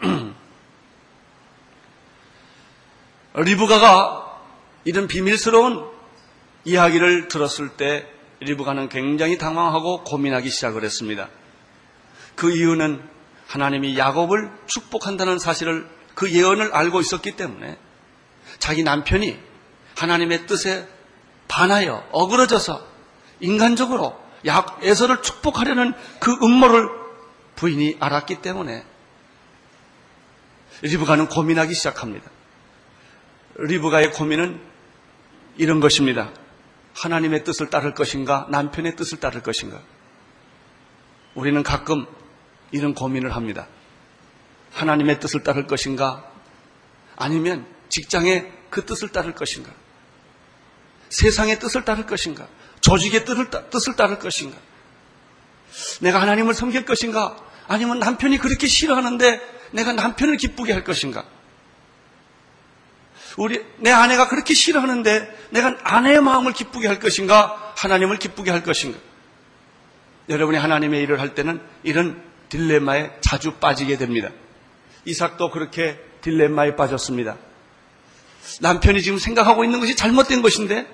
리브가가 3.34 4.19
이런 4.90 5.08
비밀스러운 5.08 5.88
이야기를 6.66 7.28
들었을 7.28 7.78
때 7.78 8.08
리브가는 8.40 8.90
굉장히 8.90 9.38
당황하고 9.38 10.04
고민하기 10.04 10.50
시작을 10.50 10.84
했습니다. 10.84 11.30
그 12.36 12.52
이유는 12.52 13.08
하나님이 13.46 14.00
야곱을 14.00 14.50
축복한다는 14.66 15.38
사실을 15.38 15.88
그 16.16 16.32
예언을 16.32 16.74
알고 16.74 17.02
있었기 17.02 17.36
때문에 17.36 17.78
자기 18.58 18.82
남편이 18.82 19.38
하나님의 19.96 20.48
뜻에 20.48 20.88
반하여 21.48 22.08
어그러져서 22.12 22.84
인간적으로 23.42 24.20
에서를 24.82 25.22
축복하려는 25.22 25.94
그 26.20 26.36
음모를 26.42 26.90
부인이 27.58 27.98
알았기 28.00 28.42
때문에 28.42 28.84
리브가는 30.82 31.28
고민하기 31.28 31.76
시작합니다. 31.76 32.32
리브가의 33.60 34.14
고민은 34.14 34.69
이런 35.60 35.82
것입니다. 35.82 36.32
하나님의 36.96 37.44
뜻을 37.44 37.70
따를 37.70 37.94
것인가, 37.94 38.48
남편의 38.50 38.96
뜻을 38.96 39.20
따를 39.20 39.44
것인가. 39.44 39.82
우리는 41.36 41.62
가끔 41.64 42.08
이런 42.72 42.94
고민을 42.94 43.36
합니다. 43.36 43.68
하나님의 44.72 45.20
뜻을 45.20 45.44
따를 45.44 45.68
것인가, 45.68 46.26
아니면 47.18 47.68
직장의 47.90 48.52
그 48.70 48.86
뜻을 48.86 49.10
따를 49.10 49.36
것인가, 49.36 49.70
세상의 51.10 51.60
뜻을 51.60 51.84
따를 51.84 52.06
것인가, 52.06 52.48
조직의 52.80 53.26
뜻을, 53.26 53.96
따를 53.98 54.18
것인가, 54.18 54.58
내가 56.00 56.22
하나님을 56.22 56.54
섬길 56.54 56.86
것인가, 56.86 57.36
아니면 57.68 58.00
남편이 58.00 58.38
그렇게 58.38 58.66
싫어하는데 58.66 59.42
내가 59.72 59.92
남편을 59.92 60.38
기쁘게 60.38 60.72
할 60.72 60.86
것인가, 60.86 61.26
우리 63.38 63.64
내 63.78 63.92
아내가 63.92 64.28
그렇게 64.28 64.54
싫어하는데 64.54 65.48
내가 65.52 65.78
아내의 65.84 66.22
마음을 66.22 66.54
기쁘게 66.54 66.88
할 66.88 67.00
것인가 67.00 67.74
하나님을 67.78 68.18
기쁘게 68.18 68.52
할 68.52 68.64
것인가 68.64 68.98
여러분이 70.30 70.58
하나님의 70.58 71.02
일을 71.04 71.20
할 71.20 71.36
때는 71.36 71.62
이런 71.84 72.22
딜레마에 72.50 73.18
자주 73.22 73.54
빠지게 73.54 73.98
됩니다. 73.98 74.30
이삭도 75.06 75.52
그렇게 75.52 76.00
딜레마에 76.22 76.76
빠졌습니다. 76.76 77.38
남편이 78.62 79.02
지금 79.02 79.18
생각하고 79.18 79.64
있는 79.64 79.80
것이 79.80 79.96
잘못된 79.96 80.42
것인데 80.42 80.88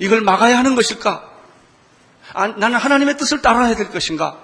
이걸 0.00 0.20
막아야 0.20 0.58
하는 0.58 0.74
것일까? 0.74 1.32
아, 2.32 2.46
나는 2.48 2.78
하나님의 2.78 3.16
뜻을 3.16 3.42
따라야 3.42 3.76
될 3.76 3.90
것인가? 3.90 4.40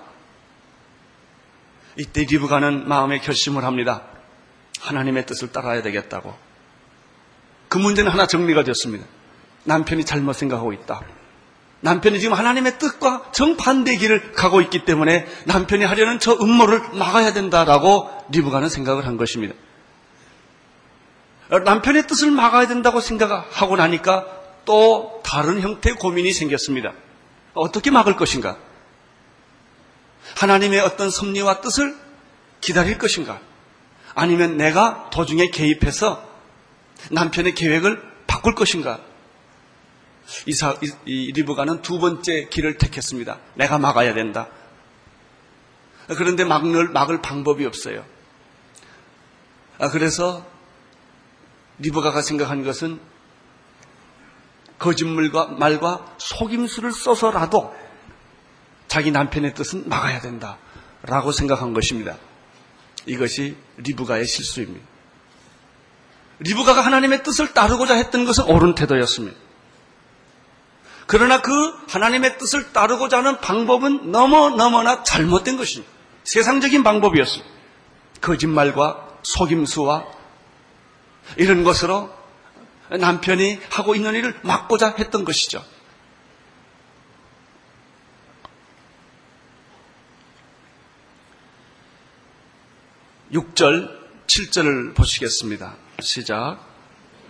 이때 1.97 2.23
리브가는 2.25 2.89
마음의 2.89 3.21
결심을 3.21 3.65
합니다. 3.65 4.03
하나님의 4.81 5.27
뜻을 5.27 5.51
따라야 5.51 5.83
되겠다고. 5.83 6.50
그 7.71 7.79
문제는 7.79 8.11
하나 8.11 8.27
정리가 8.27 8.65
됐습니다. 8.65 9.07
남편이 9.65 10.05
잘못 10.05 10.35
생각하고 10.35 10.73
있다. 10.73 11.01
남편이 11.83 12.21
지금 12.21 12.37
하나님의 12.37 12.79
뜻과 12.79 13.31
정반대 13.33 13.97
길을 13.97 14.33
가고 14.33 14.61
있기 14.61 14.85
때문에 14.85 15.27
남편이 15.47 15.85
하려는 15.85 16.19
저 16.19 16.33
음모를 16.33 16.81
막아야 16.95 17.33
된다라고 17.33 18.11
리브가는 18.33 18.69
생각을 18.69 19.07
한 19.07 19.17
것입니다. 19.17 19.55
남편의 21.49 22.09
뜻을 22.09 22.33
막아야 22.33 22.67
된다고 22.67 23.01
생각하고 23.01 23.77
나니까 23.77 24.27
또 24.65 25.23
다른 25.25 25.61
형태의 25.61 25.95
고민이 25.95 26.33
생겼습니다. 26.33 26.93
어떻게 27.55 27.93
막을 27.93 28.17
것인가? 28.17 28.59
하나님의 30.37 30.81
어떤 30.81 31.09
섭리와 31.09 31.61
뜻을 31.61 31.97
기다릴 32.61 32.99
것인가? 32.99 33.41
아니면 34.17 34.57
내가 34.57 35.09
도중에 35.11 35.51
개입해서 35.51 36.30
남편의 37.11 37.55
계획을 37.55 38.03
바꿀 38.27 38.55
것인가? 38.55 39.01
이사, 40.47 40.77
이, 40.83 40.93
이 41.07 41.33
리브가는 41.33 41.83
두 41.83 41.99
번째 41.99 42.49
길을 42.49 42.79
택했습니다. 42.79 43.39
내가 43.55 43.79
막아야 43.79 44.15
된다. 44.15 44.49
그런데 46.09 46.45
막을, 46.45 46.89
막을 46.91 47.23
방법이 47.23 47.65
없어요. 47.67 48.05
아, 49.79 49.91
그래서 49.91 50.47
리브가가 51.79 52.23
생각한 52.23 52.65
것은 52.65 53.01
거짓말과 54.79 55.49
말과 55.59 56.15
속임수를 56.19 56.93
써서라도 56.93 57.75
자기 58.89 59.11
남편의 59.11 59.55
뜻은 59.55 59.89
막아야 59.89 60.21
된다. 60.21 60.59
라고 61.03 61.33
생각한 61.33 61.73
것입니다. 61.73 62.17
이것이 63.07 63.57
리브가의 63.79 64.27
실수입니다. 64.27 64.90
리브가가 66.41 66.81
하나님의 66.81 67.23
뜻을 67.23 67.53
따르고자 67.53 67.95
했던 67.95 68.25
것은 68.25 68.45
옳은 68.45 68.75
태도였습니다. 68.75 69.39
그러나 71.07 71.43
그 71.43 71.53
하나님의 71.89 72.39
뜻을 72.39 72.73
따르고자 72.73 73.19
하는 73.19 73.41
방법은 73.41 74.11
너무너무나 74.11 75.03
잘못된 75.03 75.57
것입니다. 75.57 75.93
세상적인 76.25 76.83
방법이었습니다. 76.83 77.51
거짓말과 78.21 79.09
속임수와 79.23 80.07
이런 81.37 81.65
것으로 81.65 82.11
남편이 82.91 83.61
하고 83.71 83.95
있는 83.95 84.15
일을 84.15 84.39
막고자 84.43 84.95
했던 84.99 85.25
것이죠. 85.25 85.65
6절7절을 93.33 94.95
보시겠습니다. 94.95 95.77
시작. 96.01 96.59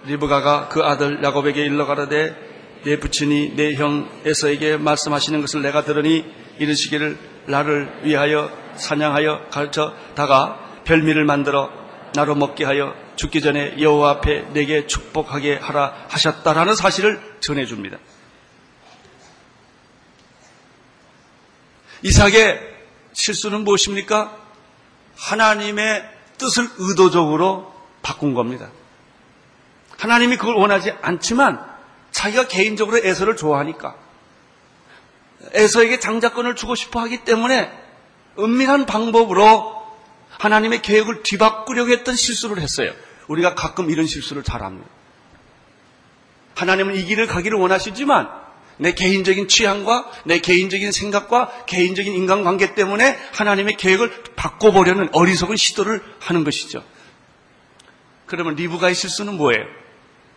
리브가가 0.04 0.68
그 0.68 0.82
아들 0.82 1.22
야곱에게 1.22 1.62
일러 1.64 1.86
가라되 1.86 2.34
내 2.84 2.98
부친이 2.98 3.54
내 3.56 3.74
형 3.74 4.08
에서에게 4.24 4.76
말씀하시는 4.78 5.40
것을 5.40 5.62
내가 5.62 5.84
들으니 5.84 6.24
이르시기를 6.58 7.18
나를 7.46 8.00
위하여 8.04 8.50
사냥하여 8.76 9.48
가르쳐 9.50 9.94
다가 10.14 10.82
별미를 10.84 11.24
만들어 11.24 11.70
나로 12.14 12.34
먹게 12.34 12.64
하여 12.64 12.94
죽기 13.16 13.40
전에 13.42 13.80
여호와 13.80 14.10
앞에 14.10 14.52
내게 14.52 14.86
축복하게 14.86 15.56
하라 15.56 16.06
하셨다라는 16.08 16.74
사실을 16.74 17.20
전해줍니다. 17.40 17.98
이삭의 22.02 22.60
실수는 23.12 23.62
무엇입니까? 23.64 24.36
하나님의 25.16 26.08
뜻을 26.38 26.66
의도적으로 26.78 27.69
바꾼 28.02 28.34
겁니다. 28.34 28.70
하나님이 29.98 30.36
그걸 30.36 30.56
원하지 30.56 30.92
않지만 31.02 31.64
자기가 32.10 32.48
개인적으로 32.48 32.98
에서를 32.98 33.36
좋아하니까 33.36 33.94
에서에게 35.52 36.00
장자권을 36.00 36.56
주고 36.56 36.74
싶어 36.74 37.00
하기 37.00 37.24
때문에 37.24 37.70
은밀한 38.38 38.86
방법으로 38.86 39.80
하나님의 40.30 40.82
계획을 40.82 41.22
뒤바꾸려고 41.22 41.90
했던 41.90 42.16
실수를 42.16 42.60
했어요. 42.60 42.92
우리가 43.28 43.54
가끔 43.54 43.90
이런 43.90 44.06
실수를 44.06 44.42
잘 44.42 44.62
합니다. 44.62 44.88
하나님은 46.56 46.96
이 46.96 47.04
길을 47.04 47.26
가기를 47.26 47.58
원하시지만 47.58 48.28
내 48.78 48.92
개인적인 48.92 49.48
취향과 49.48 50.10
내 50.24 50.40
개인적인 50.40 50.90
생각과 50.90 51.64
개인적인 51.66 52.14
인간관계 52.14 52.74
때문에 52.74 53.18
하나님의 53.32 53.76
계획을 53.76 54.24
바꿔보려는 54.36 55.10
어리석은 55.12 55.56
시도를 55.56 56.02
하는 56.18 56.44
것이죠. 56.44 56.82
그러면 58.30 58.54
리브가의 58.54 58.94
실수는 58.94 59.36
뭐예요? 59.36 59.64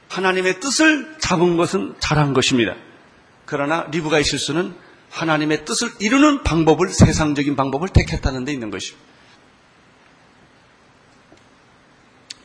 하나님의 0.09 0.59
뜻을 0.59 1.15
잡은 1.19 1.57
것은 1.57 1.93
잘한 1.99 2.33
것입니다. 2.33 2.73
그러나 3.45 3.85
리브가의 3.91 4.23
실수는 4.23 4.73
하나님의 5.11 5.63
뜻을 5.63 5.91
이루는 5.99 6.41
방법을 6.41 6.89
세상적인 6.89 7.55
방법을 7.55 7.89
택했다는 7.89 8.45
데 8.45 8.51
있는 8.51 8.71
것입니다. 8.71 9.05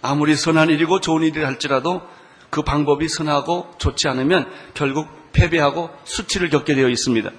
아무리 0.03 0.37
선한 0.37 0.69
일이고 0.69 1.01
좋은 1.01 1.23
일이 1.23 1.43
할지라도 1.43 2.03
그 2.51 2.61
방법이 2.61 3.09
선하고 3.09 3.75
좋지 3.79 4.07
않으면 4.07 4.51
결국 4.75 5.09
패배하고 5.33 5.89
수치를 6.05 6.51
겪게 6.51 6.75
되어 6.75 6.91
있습니다. 6.91 7.31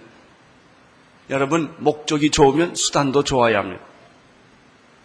여러분, 1.29 1.75
목적이 1.77 2.31
좋으면 2.31 2.73
수단도 2.73 3.23
좋아야 3.23 3.59
합니다. 3.59 3.83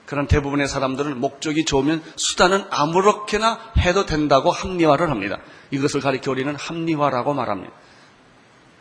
그런 0.06 0.26
대부분의 0.26 0.68
사람들은 0.68 1.18
목적이 1.20 1.64
좋으면 1.64 2.02
수단은 2.16 2.64
아무렇게나 2.70 3.72
해도 3.78 4.04
된다고 4.06 4.50
합리화를 4.50 5.10
합니다. 5.10 5.38
이것을 5.70 6.00
가리켜 6.00 6.30
우리는 6.30 6.54
합리화라고 6.54 7.34
말합니다. 7.34 7.72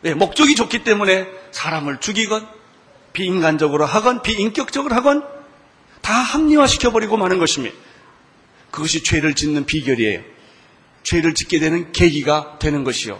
네, 0.02 0.14
목적이 0.14 0.54
좋기 0.54 0.84
때문에 0.84 1.26
사람을 1.50 2.00
죽이건 2.00 2.46
비인간적으로 3.14 3.86
하건 3.86 4.22
비인격적으로 4.22 4.94
하건 4.94 5.24
다 6.02 6.12
합리화시켜버리고 6.12 7.16
마는 7.16 7.38
것입니다. 7.38 7.74
그것이 8.70 9.02
죄를 9.02 9.34
짓는 9.34 9.64
비결이에요. 9.64 10.20
죄를 11.04 11.34
짓게 11.34 11.58
되는 11.58 11.92
계기가 11.92 12.58
되는 12.58 12.84
것이요. 12.84 13.18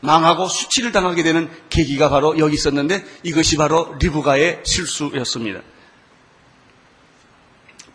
망하고 0.00 0.48
수치를 0.48 0.92
당하게 0.92 1.22
되는 1.22 1.48
계기가 1.70 2.08
바로 2.08 2.38
여기 2.38 2.54
있었는데 2.54 3.04
이것이 3.22 3.56
바로 3.56 3.96
리브가의 4.00 4.60
실수였습니다. 4.64 5.60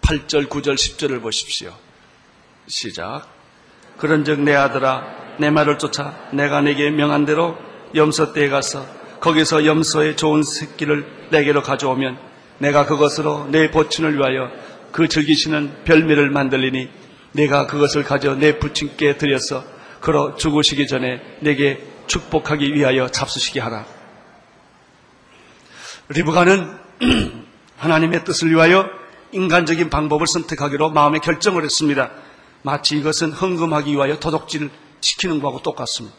8절, 0.08 0.48
9절, 0.48 0.76
10절을 0.76 1.22
보십시오. 1.22 1.76
시작. 2.66 3.28
그런즉 3.98 4.40
내 4.40 4.56
아들아 4.56 5.36
내 5.38 5.50
말을 5.50 5.78
쫓아 5.80 6.16
내가 6.32 6.62
내게 6.62 6.90
명한 6.90 7.26
대로 7.26 7.58
염소 7.94 8.32
떼에 8.32 8.48
가서 8.48 8.88
거기서 9.20 9.66
염소의 9.66 10.16
좋은 10.16 10.44
새끼를 10.44 11.28
내게로 11.32 11.62
가져오면 11.62 12.18
내가 12.60 12.86
그것으로 12.86 13.48
내 13.50 13.70
보친을 13.70 14.16
위하여 14.16 14.50
그 14.94 15.10
즐기시는 15.10 15.84
별미를 15.84 16.30
만들리니 16.30 16.90
내가 17.34 17.68
그것을 17.68 18.06
가져 18.06 18.36
내 18.36 18.60
부친께 18.60 19.18
드려서 19.18 19.66
그러 20.00 20.36
죽으시기 20.38 20.88
전에 20.88 21.22
내게 21.42 21.86
축복하기 22.08 22.74
위하여 22.74 23.10
잡수시게 23.10 23.60
하라. 23.60 23.86
리브가는 26.10 26.78
하나님의 27.76 28.24
뜻을 28.24 28.52
위하여 28.52 28.90
인간적인 29.32 29.90
방법을 29.90 30.28
선택하기로 30.28 30.92
마음의 30.92 31.22
결정을 31.22 31.64
했습니다. 31.64 32.12
마치 32.64 32.98
이것은 32.98 33.32
헌금하기 33.32 33.94
위하여 33.94 34.20
도둑질을 34.20 34.70
시키는 35.02 35.40
것하고 35.40 35.62
똑같습니다. 35.62 36.16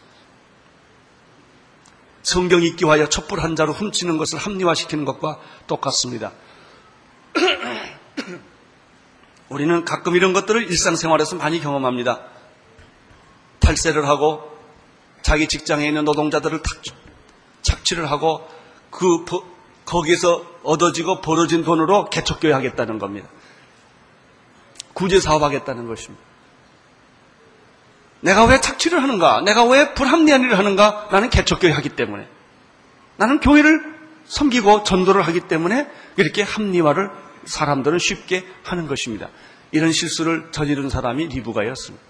성경 2.23 2.62
읽기 2.62 2.85
위하여 2.85 3.09
촛불 3.09 3.40
한 3.40 3.57
자로 3.57 3.73
훔치는 3.73 4.18
것을 4.18 4.38
합리화시키는 4.38 5.05
것과 5.05 5.40
똑같습니다. 5.66 6.33
우리는 9.49 9.85
가끔 9.85 10.14
이런 10.14 10.35
것들을 10.35 10.71
일상생활에서 10.71 11.37
많이 11.37 11.61
경험합니다. 11.61 12.23
탈세를 13.61 14.07
하고 14.07 14.57
자기 15.23 15.49
직장에 15.49 15.87
있는 15.87 16.05
노동자들을 16.05 16.62
착취를 17.62 18.11
하고 18.11 18.47
그 18.90 19.25
거기에서 19.88 20.44
얻어지고 20.62 21.20
벌어진 21.20 21.64
돈으로 21.64 22.11
개척교회 22.11 22.53
하겠다는 22.53 22.98
겁니다. 22.98 23.29
구제 24.92 25.20
사업 25.20 25.42
하겠다는 25.42 25.87
것입니다. 25.87 26.22
내가 28.20 28.44
왜 28.44 28.61
착취를 28.61 29.03
하는가? 29.03 29.42
내가 29.42 29.64
왜 29.64 29.94
불합리한 29.94 30.42
일을 30.42 30.59
하는가? 30.59 31.09
나는 31.11 31.31
개척교회 31.31 31.72
하기 31.72 31.90
때문에. 31.90 32.27
나는 33.16 33.40
교회를 33.40 33.98
섬기고 34.27 34.83
전도를 34.85 35.22
하기 35.22 35.40
때문에 35.40 35.88
이렇게 36.16 36.42
합리화를 36.42 37.11
사람들은 37.44 37.98
쉽게 37.98 38.46
하는 38.64 38.88
것입니다. 38.88 39.29
이런 39.70 39.92
실수를 39.92 40.48
저지른 40.51 40.90
사람이 40.90 41.29
리브가였습니다. 41.29 42.08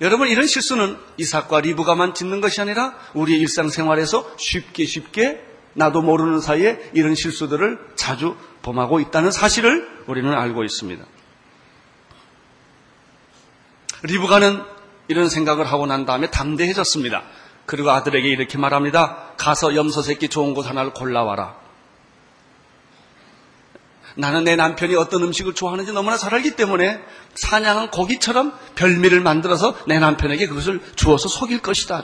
여러분 0.00 0.28
이런 0.28 0.46
실수는 0.46 0.96
이삭과 1.16 1.60
리브가만 1.60 2.14
짓는 2.14 2.40
것이 2.40 2.60
아니라 2.60 2.94
우리의 3.14 3.40
일상생활에서 3.40 4.34
쉽게 4.36 4.84
쉽게 4.84 5.42
나도 5.74 6.02
모르는 6.02 6.40
사이에 6.40 6.90
이런 6.94 7.14
실수들을 7.14 7.78
자주 7.96 8.36
범하고 8.62 9.00
있다는 9.00 9.30
사실을 9.30 9.88
우리는 10.06 10.32
알고 10.32 10.64
있습니다. 10.64 11.04
리브가는 14.02 14.62
이런 15.08 15.28
생각을 15.28 15.66
하고 15.66 15.86
난 15.86 16.06
다음에 16.06 16.30
담대해졌습니다. 16.30 17.22
그리고 17.66 17.90
아들에게 17.90 18.28
이렇게 18.28 18.56
말합니다. 18.56 19.32
가서 19.36 19.74
염소 19.74 20.02
새끼 20.02 20.28
좋은 20.28 20.54
곳 20.54 20.68
하나를 20.68 20.94
골라와라. 20.94 21.57
나는 24.18 24.42
내 24.42 24.56
남편이 24.56 24.96
어떤 24.96 25.22
음식을 25.22 25.54
좋아하는지 25.54 25.92
너무나 25.92 26.16
잘 26.16 26.34
알기 26.34 26.56
때문에 26.56 27.00
사냥은 27.36 27.92
고기처럼 27.92 28.52
별미를 28.74 29.20
만들어서 29.20 29.76
내 29.86 30.00
남편에게 30.00 30.48
그것을 30.48 30.80
주어서 30.96 31.28
속일 31.28 31.62
것이다. 31.62 32.02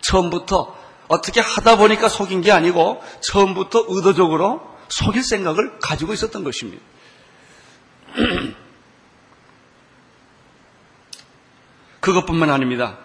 처음부터 0.00 0.74
어떻게 1.08 1.42
하다 1.42 1.76
보니까 1.76 2.08
속인 2.08 2.40
게 2.40 2.50
아니고 2.50 3.02
처음부터 3.20 3.84
의도적으로 3.88 4.62
속일 4.88 5.22
생각을 5.22 5.78
가지고 5.82 6.14
있었던 6.14 6.42
것입니다. 6.44 6.82
그것뿐만 12.00 12.48
아닙니다. 12.48 12.96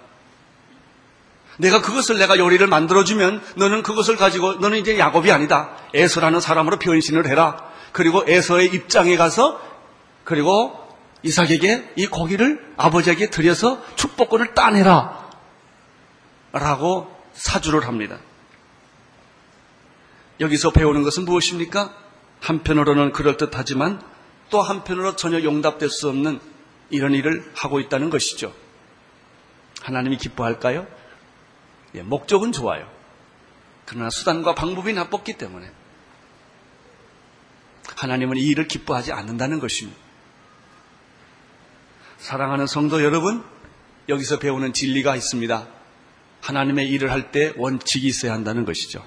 내가 1.58 1.82
그것을 1.82 2.18
내가 2.20 2.38
요리를 2.38 2.66
만들어주면 2.66 3.44
너는 3.56 3.84
그것을 3.84 4.16
가지고 4.16 4.54
너는 4.54 4.78
이제 4.78 4.98
야곱이 4.98 5.30
아니다. 5.30 5.72
에서라는 5.94 6.40
사람으로 6.40 6.80
변신을 6.80 7.28
해라. 7.28 7.75
그리고 7.96 8.26
에서의 8.28 8.74
입장에 8.74 9.16
가서 9.16 9.58
그리고 10.26 10.78
이삭에게 11.24 11.94
이 11.96 12.08
고기를 12.08 12.74
아버지에게 12.76 13.30
드려서 13.30 13.82
축복권을 13.96 14.54
따내라. 14.54 15.30
라고 16.52 17.10
사주를 17.32 17.88
합니다. 17.88 18.18
여기서 20.42 20.72
배우는 20.72 21.04
것은 21.04 21.24
무엇입니까? 21.24 21.96
한편으로는 22.42 23.14
그럴듯하지만 23.14 24.02
또 24.50 24.62
한편으로 24.62 25.16
전혀 25.16 25.42
용답될 25.42 25.90
수 25.90 26.10
없는 26.10 26.42
이런 26.90 27.14
일을 27.14 27.50
하고 27.56 27.80
있다는 27.80 28.10
것이죠. 28.10 28.54
하나님이 29.84 30.18
기뻐할까요? 30.18 30.86
예, 31.96 32.02
목적은 32.02 32.52
좋아요. 32.52 32.90
그러나 33.86 34.10
수단과 34.10 34.54
방법이 34.54 34.92
나빴기 34.92 35.38
때문에 35.38 35.72
하나님은 37.96 38.38
이 38.38 38.42
일을 38.42 38.68
기뻐하지 38.68 39.12
않는다는 39.12 39.60
것입니다. 39.60 39.98
사랑하는 42.18 42.68
성도 42.68 43.04
여러분, 43.04 43.44
여기서 44.10 44.40
배우는 44.40 44.74
진리가 44.74 45.16
있습니다. 45.16 45.68
하나님의 46.42 46.90
일을 46.90 47.12
할 47.12 47.32
때 47.32 47.54
원칙이 47.58 48.08
있어야 48.08 48.34
한다는 48.34 48.66
것이죠. 48.66 49.06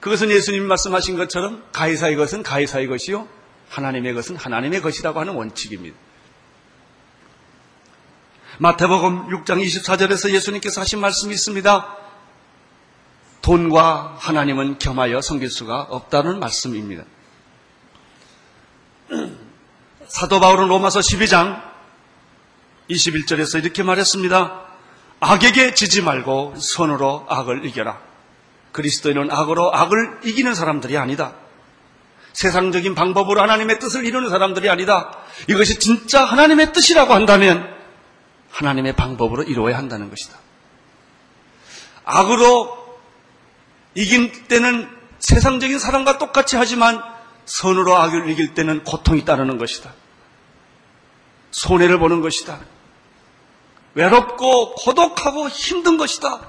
그것은 0.00 0.30
예수님 0.30 0.64
말씀하신 0.66 1.16
것처럼 1.16 1.64
가이사의 1.72 2.16
것은 2.16 2.42
가이사의 2.42 2.86
것이요. 2.86 3.28
하나님의 3.68 4.14
것은 4.14 4.36
하나님의 4.36 4.80
것이라고 4.80 5.18
하는 5.18 5.34
원칙입니다. 5.34 5.96
마태복음 8.58 9.28
6장 9.28 9.62
24절에서 9.62 10.30
예수님께서 10.30 10.80
하신 10.80 11.00
말씀이 11.00 11.34
있습니다. 11.34 12.05
돈과 13.46 14.16
하나님은 14.18 14.80
겸하여 14.80 15.20
섬길 15.20 15.50
수가 15.50 15.82
없다는 15.82 16.40
말씀입니다. 16.40 17.04
사도 20.08 20.40
바울은 20.40 20.66
로마서 20.66 20.98
12장 20.98 21.62
21절에서 22.90 23.62
이렇게 23.62 23.84
말했습니다. 23.84 24.62
악에게 25.20 25.74
지지 25.74 26.02
말고 26.02 26.54
선으로 26.58 27.24
악을 27.28 27.64
이겨라. 27.66 28.00
그리스도인은 28.72 29.30
악으로 29.30 29.72
악을 29.72 30.22
이기는 30.24 30.52
사람들이 30.52 30.98
아니다. 30.98 31.34
세상적인 32.32 32.96
방법으로 32.96 33.40
하나님의 33.42 33.78
뜻을 33.78 34.04
이루는 34.04 34.28
사람들이 34.28 34.68
아니다. 34.68 35.16
이것이 35.48 35.78
진짜 35.78 36.24
하나님의 36.24 36.72
뜻이라고 36.72 37.14
한다면 37.14 37.72
하나님의 38.50 38.96
방법으로 38.96 39.44
이루어야 39.44 39.78
한다는 39.78 40.10
것이다. 40.10 40.36
악으로 42.04 42.85
이길 43.96 44.46
때는 44.46 44.88
세상적인 45.18 45.78
사람과 45.78 46.18
똑같이 46.18 46.56
하지만 46.56 47.02
선으로 47.46 47.96
악을 47.96 48.28
이길 48.28 48.54
때는 48.54 48.84
고통이 48.84 49.24
따르는 49.24 49.56
것이다. 49.56 49.92
손해를 51.50 51.98
보는 51.98 52.20
것이다. 52.20 52.60
외롭고 53.94 54.74
고독하고 54.74 55.48
힘든 55.48 55.96
것이다. 55.96 56.40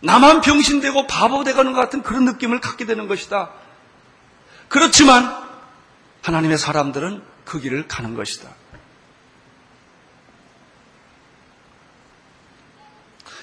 나만 0.00 0.40
병신되고 0.40 1.06
바보 1.06 1.44
되가는 1.44 1.72
것 1.72 1.80
같은 1.80 2.02
그런 2.02 2.24
느낌을 2.24 2.60
갖게 2.60 2.84
되는 2.84 3.06
것이다. 3.06 3.50
그렇지만 4.68 5.44
하나님의 6.22 6.58
사람들은 6.58 7.22
그 7.44 7.60
길을 7.60 7.86
가는 7.86 8.16
것이다. 8.16 8.50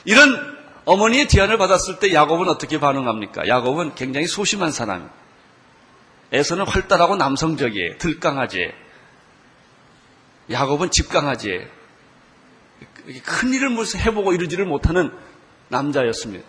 이런 0.03 0.60
어머니의 0.85 1.27
제안을 1.27 1.57
받았을 1.57 1.99
때 1.99 2.13
야곱은 2.13 2.49
어떻게 2.49 2.79
반응합니까? 2.79 3.47
야곱은 3.47 3.95
굉장히 3.95 4.27
소심한 4.27 4.71
사람. 4.71 5.09
에서는 6.31 6.65
활달하고 6.65 7.17
남성적이에요. 7.17 7.97
들강아지. 7.97 8.71
야곱은 10.49 10.91
집강아지예요. 10.91 11.67
큰 13.23 13.53
일을 13.53 13.69
무슨 13.69 13.99
해보고 13.99 14.33
이루지를 14.33 14.65
못하는 14.65 15.11
남자였습니다. 15.69 16.45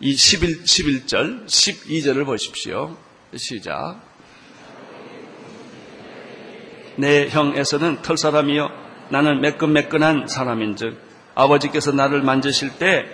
이 0.00 0.14
11, 0.14 0.64
11절, 0.64 1.46
12절을 1.46 2.26
보십시오. 2.26 2.96
시작. 3.36 4.00
내 6.96 7.28
형 7.30 7.56
에서는 7.56 8.02
털사람이요 8.02 8.68
나는 9.08 9.40
매끈매끈한 9.40 10.28
사람인 10.28 10.76
즉 10.76 11.00
아버지께서 11.34 11.92
나를 11.92 12.22
만지실 12.22 12.78
때 12.78 13.06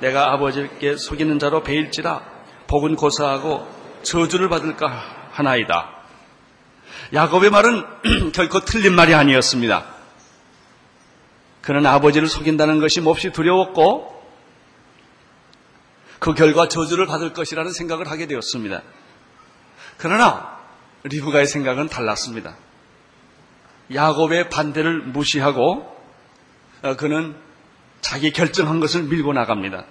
내가 0.00 0.32
아버지께 0.32 0.96
속이는 0.96 1.38
자로 1.38 1.62
베일지라 1.62 2.22
복은 2.66 2.96
고사하고 2.96 3.66
저주를 4.02 4.48
받을까 4.48 4.88
하나이다. 5.30 5.90
야곱의 7.14 7.50
말은 7.50 8.32
결코 8.32 8.60
틀린 8.60 8.94
말이 8.94 9.14
아니었습니다. 9.14 9.86
그는 11.60 11.86
아버지를 11.86 12.28
속인다는 12.28 12.80
것이 12.80 13.00
몹시 13.00 13.30
두려웠고 13.30 14.12
그 16.18 16.34
결과 16.34 16.68
저주를 16.68 17.06
받을 17.06 17.32
것이라는 17.32 17.72
생각을 17.72 18.10
하게 18.10 18.26
되었습니다. 18.26 18.82
그러나 19.98 20.58
리브가의 21.04 21.46
생각은 21.46 21.88
달랐습니다. 21.88 22.56
야곱의 23.92 24.48
반대를 24.48 25.00
무시하고 25.02 25.96
어, 26.82 26.96
그는 26.96 27.36
자기 28.02 28.32
결정한 28.32 28.80
것을 28.80 29.04
밀고 29.04 29.32
나갑니다. 29.32 29.86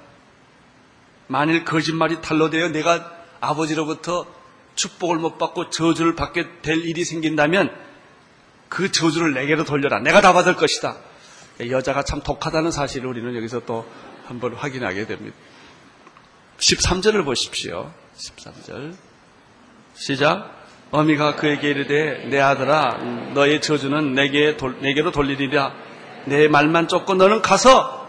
만일 1.28 1.66
거짓말이 1.66 2.22
탄로되어 2.22 2.70
내가 2.70 3.12
아버지로부터 3.40 4.28
축복을 4.76 5.18
못 5.18 5.38
받고 5.38 5.70
저주를 5.70 6.16
받게 6.16 6.62
될 6.62 6.86
일이 6.86 7.04
생긴다면 7.04 7.74
그 8.70 8.92
저주를 8.92 9.34
내게로 9.34 9.64
돌려라. 9.64 10.00
내가 10.00 10.22
다 10.22 10.34
받을 10.34 10.56
것이다. 10.56 10.98
여자가 11.70 12.04
참 12.04 12.22
독하다는 12.22 12.72
사실을 12.72 13.08
우리는 13.08 13.36
여기서 13.36 13.62
또 13.66 13.86
한번 14.26 14.54
확인하게 14.54 15.06
됩니다. 15.08 15.36
13절을 16.58 17.26
보십시오. 17.26 17.92
13절. 18.18 18.94
시작. 19.94 20.62
어미가 20.92 21.38
그에게 21.38 21.70
이르되 21.70 22.28
내 22.30 22.40
아들아 22.40 22.98
너의 23.34 23.62
저주는 23.62 24.14
내게 24.14 24.58
돌, 24.58 24.80
내게로 24.82 25.12
돌리리라. 25.12 25.74
내 26.26 26.48
말만 26.48 26.88
쫓고 26.88 27.16
너는 27.16 27.42
가서 27.42 28.01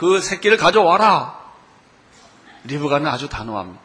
그 0.00 0.22
새끼를 0.22 0.56
가져와라. 0.56 1.38
리브가는 2.64 3.06
아주 3.06 3.28
단호합니다. 3.28 3.78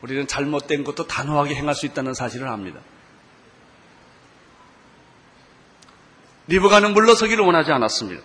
우리는 0.00 0.26
잘못된 0.26 0.84
것도 0.84 1.06
단호하게 1.06 1.54
행할 1.54 1.74
수 1.74 1.84
있다는 1.84 2.14
사실을 2.14 2.48
압니다. 2.48 2.80
리브가는 6.46 6.94
물러서기를 6.94 7.44
원하지 7.44 7.72
않았습니다. 7.72 8.22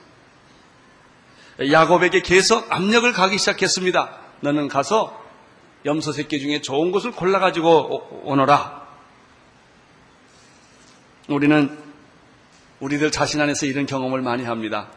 야곱에게 1.69 2.21
계속 2.21 2.71
압력을 2.71 3.11
가기 3.11 3.37
시작했습니다. 3.37 4.17
너는 4.39 4.69
가서 4.69 5.21
염소 5.83 6.13
새끼 6.13 6.39
중에 6.39 6.61
좋은 6.61 6.93
것을 6.93 7.11
골라가지고 7.11 8.21
오너라. 8.23 8.87
우리는 11.27 11.77
우리들 12.79 13.11
자신 13.11 13.41
안에서 13.41 13.65
이런 13.65 13.85
경험을 13.85 14.21
많이 14.21 14.45
합니다. 14.45 14.87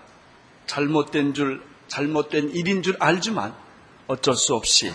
잘못된 0.73 1.35
줄, 1.35 1.63
잘못된 1.89 2.51
일인 2.55 2.83
줄 2.83 2.97
알지만 2.99 3.55
어쩔 4.07 4.35
수 4.35 4.55
없이 4.55 4.91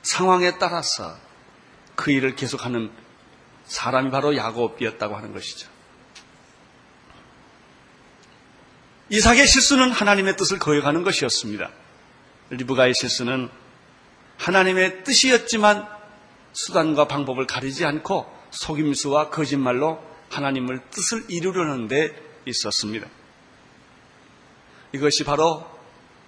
상황에 0.00 0.56
따라서 0.58 1.18
그 1.96 2.10
일을 2.10 2.34
계속하는 2.34 2.90
사람이 3.66 4.10
바로 4.10 4.34
야곱이었다고 4.34 5.14
하는 5.14 5.34
것이죠. 5.34 5.68
이삭의 9.10 9.46
실수는 9.46 9.90
하나님의 9.90 10.38
뜻을 10.38 10.58
거역하는 10.58 11.02
것이었습니다. 11.02 11.70
리브가의 12.48 12.94
실수는 12.94 13.50
하나님의 14.38 15.04
뜻이었지만 15.04 15.86
수단과 16.52 17.06
방법을 17.06 17.46
가리지 17.46 17.84
않고 17.84 18.34
속임수와 18.50 19.28
거짓말로 19.28 20.02
하나님을 20.30 20.80
뜻을 20.90 21.26
이루려는 21.28 21.86
데 21.86 22.16
있었습니다. 22.46 23.06
이것이 24.92 25.24
바로 25.24 25.64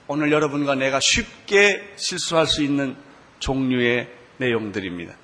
오늘 0.07 0.31
여러분과 0.31 0.75
내가 0.75 1.01
쉽게 1.01 1.94
실수할 1.96 2.46
수 2.46 2.62
있는 2.62 2.96
종류의 3.38 4.12
내용들입니다. 4.38 5.14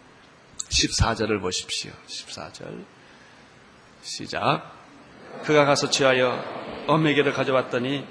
14절을 0.69 1.41
보십시오. 1.41 1.93
14절. 2.07 2.85
시작. 4.03 4.73
그가 5.45 5.65
가서 5.65 5.91
취하여 5.91 6.43
어미에게를 6.87 7.33
가져왔더니 7.33 8.07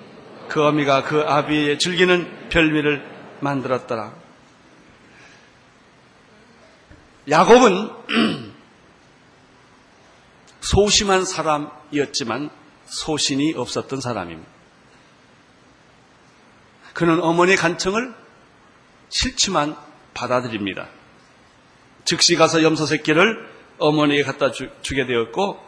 그 0.47 0.63
어미가 0.65 1.03
그 1.03 1.21
아비의 1.21 1.79
즐기는 1.79 2.49
별미를 2.49 3.03
만들었더라. 3.41 4.13
야곱은 7.29 7.89
소심한 10.61 11.25
사람이었지만 11.25 12.49
소신이 12.85 13.53
없었던 13.55 13.99
사람입니다. 13.99 14.56
그는 16.97 17.21
어머니의 17.21 17.57
간청을 17.57 18.11
싫지만 19.09 19.75
받아들입니다. 20.15 20.89
즉시 22.05 22.35
가서 22.35 22.63
염소 22.63 22.87
새끼를 22.87 23.47
어머니에게 23.77 24.23
갖다 24.23 24.51
주, 24.51 24.67
게 24.81 25.05
되었고 25.05 25.59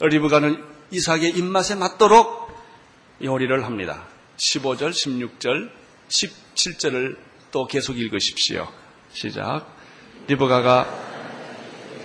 리브가는 0.00 0.62
이삭의 0.92 1.30
입맛에 1.30 1.74
맞도록 1.74 2.56
요리를 3.20 3.64
합니다. 3.64 4.04
15절, 4.36 4.90
16절, 4.90 5.70
17절을 6.06 7.16
또 7.50 7.66
계속 7.66 7.98
읽으십시오. 7.98 8.68
시작. 9.12 9.66
리브가가 10.28 10.86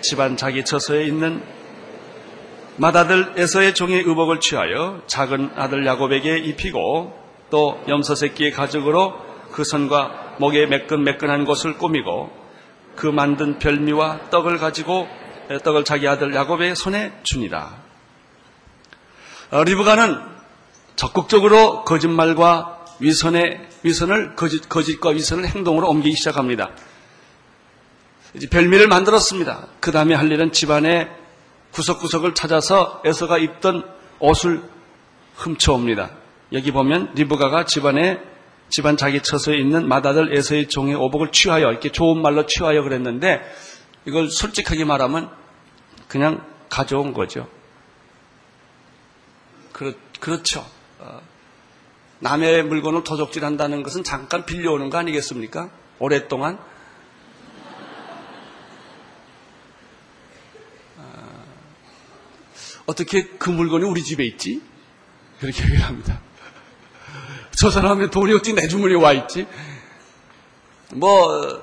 집안 0.02 0.38
자기 0.38 0.66
처소에 0.66 1.06
있는 1.06 1.44
맏아들 2.78 3.34
에서의 3.38 3.76
종의 3.76 4.00
의복을 4.00 4.40
취하여 4.40 5.04
작은 5.06 5.52
아들 5.56 5.86
야곱에게 5.86 6.40
입히고 6.40 7.21
또 7.52 7.80
염소 7.88 8.16
새끼의 8.16 8.52
가죽으로 8.52 9.14
그 9.52 9.64
손과 9.64 10.38
목에 10.40 10.66
매끈매끈한 10.66 11.46
곳을 11.46 11.78
꾸미고 11.78 12.32
그 12.96 13.06
만든 13.06 13.60
별미와 13.60 14.30
떡을 14.32 14.58
가지고 14.58 15.08
떡을 15.64 15.84
자기 15.84 16.08
아들 16.08 16.34
야곱의 16.34 16.76
손에 16.76 17.14
주니라. 17.24 17.82
어, 19.52 19.64
리브가는 19.64 20.18
적극적으로 20.96 21.84
거짓말과 21.84 22.86
위선의 23.00 23.68
위선을 23.84 24.36
거짓, 24.36 24.70
거짓과 24.70 25.10
위선을 25.10 25.48
행동으로 25.48 25.90
옮기기 25.90 26.16
시작합니다. 26.16 26.72
이제 28.34 28.48
별미를 28.48 28.88
만들었습니다. 28.88 29.68
그 29.80 29.92
다음에 29.92 30.16
할 30.16 30.32
일은 30.32 30.54
집안의 30.54 31.10
구석구석을 31.74 32.34
찾아서 32.34 33.02
에서가 33.04 33.38
입던 33.38 33.84
옷을 34.20 34.64
훔쳐옵니다. 35.36 36.21
여기 36.54 36.72
보면 36.72 37.14
리브가가 37.16 37.66
집안에 37.66 38.22
집안 38.70 38.96
자기 38.98 39.22
처소에 39.22 39.58
있는 39.58 39.88
맏아들 39.88 40.36
에서의 40.36 40.68
종의 40.70 40.96
오복을 40.96 41.32
취하여 41.32 41.72
이렇게 41.72 41.92
좋은 41.92 42.22
말로 42.22 42.46
취하여 42.46 42.84
그랬는데 42.84 43.42
이걸 44.06 44.30
솔직하게 44.30 44.86
말하면 44.86 45.30
그냥 46.08 46.46
가져온 46.70 47.14
거죠. 47.14 47.48
그렇, 49.74 49.94
그렇죠. 50.20 50.66
어, 51.00 51.22
남의 52.20 52.64
물건을 52.64 53.04
도적질한다는 53.04 53.84
것은 53.84 54.04
잠깐 54.04 54.46
빌려오는 54.46 54.90
거 54.90 54.98
아니겠습니까? 54.98 55.70
오랫동안 56.00 56.58
어, 60.98 61.46
어떻게 62.86 63.24
그 63.38 63.50
물건이 63.50 63.84
우리 63.86 64.02
집에 64.04 64.24
있지? 64.26 64.62
그렇게 65.40 65.64
얘기를 65.64 65.84
합니다. 65.84 66.22
저 67.62 67.70
사람의 67.70 68.10
돈이 68.10 68.34
어떻게 68.34 68.54
내 68.54 68.68
주머니에 68.68 68.96
와 68.96 69.14
있지? 69.14 69.46
뭐, 70.96 71.62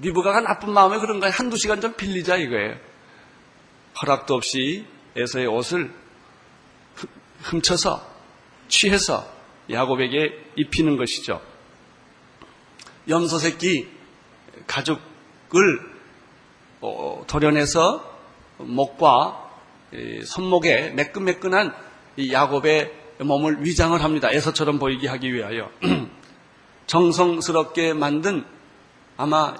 리브가가 0.00 0.40
나쁜 0.40 0.72
마음에 0.72 0.98
그런 0.98 1.20
거야. 1.20 1.30
한두 1.30 1.56
시간 1.56 1.80
좀 1.80 1.94
빌리자 1.94 2.34
이거예요. 2.34 2.74
허락도 4.02 4.34
없이 4.34 4.84
에서의 5.14 5.46
옷을 5.46 5.92
훔쳐서, 7.42 8.04
취해서 8.66 9.24
야곱에게 9.70 10.46
입히는 10.56 10.96
것이죠. 10.96 11.40
염소 13.08 13.38
새끼 13.38 13.86
가죽을 14.66 14.98
어, 16.80 17.22
도려내서 17.28 18.18
목과 18.58 19.48
손목에 20.24 20.90
매끈매끈한 20.90 21.72
야곱의 22.32 23.05
몸을 23.18 23.64
위장을 23.64 24.02
합니다. 24.02 24.28
에서처럼 24.30 24.78
보이게 24.78 25.08
하기 25.08 25.32
위하여. 25.32 25.70
정성스럽게 26.86 27.94
만든 27.94 28.44
아마 29.16 29.56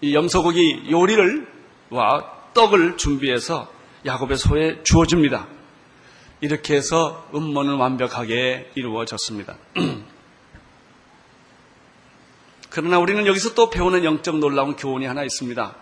이 0.00 0.14
염소고기 0.14 0.88
요리를 0.90 1.46
와 1.90 2.24
떡을 2.54 2.96
준비해서 2.96 3.70
야곱의 4.04 4.36
소에 4.36 4.82
주어줍니다. 4.82 5.46
이렇게 6.40 6.74
해서 6.74 7.28
음모는 7.34 7.76
완벽하게 7.76 8.72
이루어졌습니다. 8.74 9.56
그러나 12.68 12.98
우리는 12.98 13.26
여기서 13.26 13.54
또 13.54 13.70
배우는 13.70 14.04
영적 14.04 14.38
놀라운 14.38 14.76
교훈이 14.76 15.06
하나 15.06 15.22
있습니다. 15.22 15.76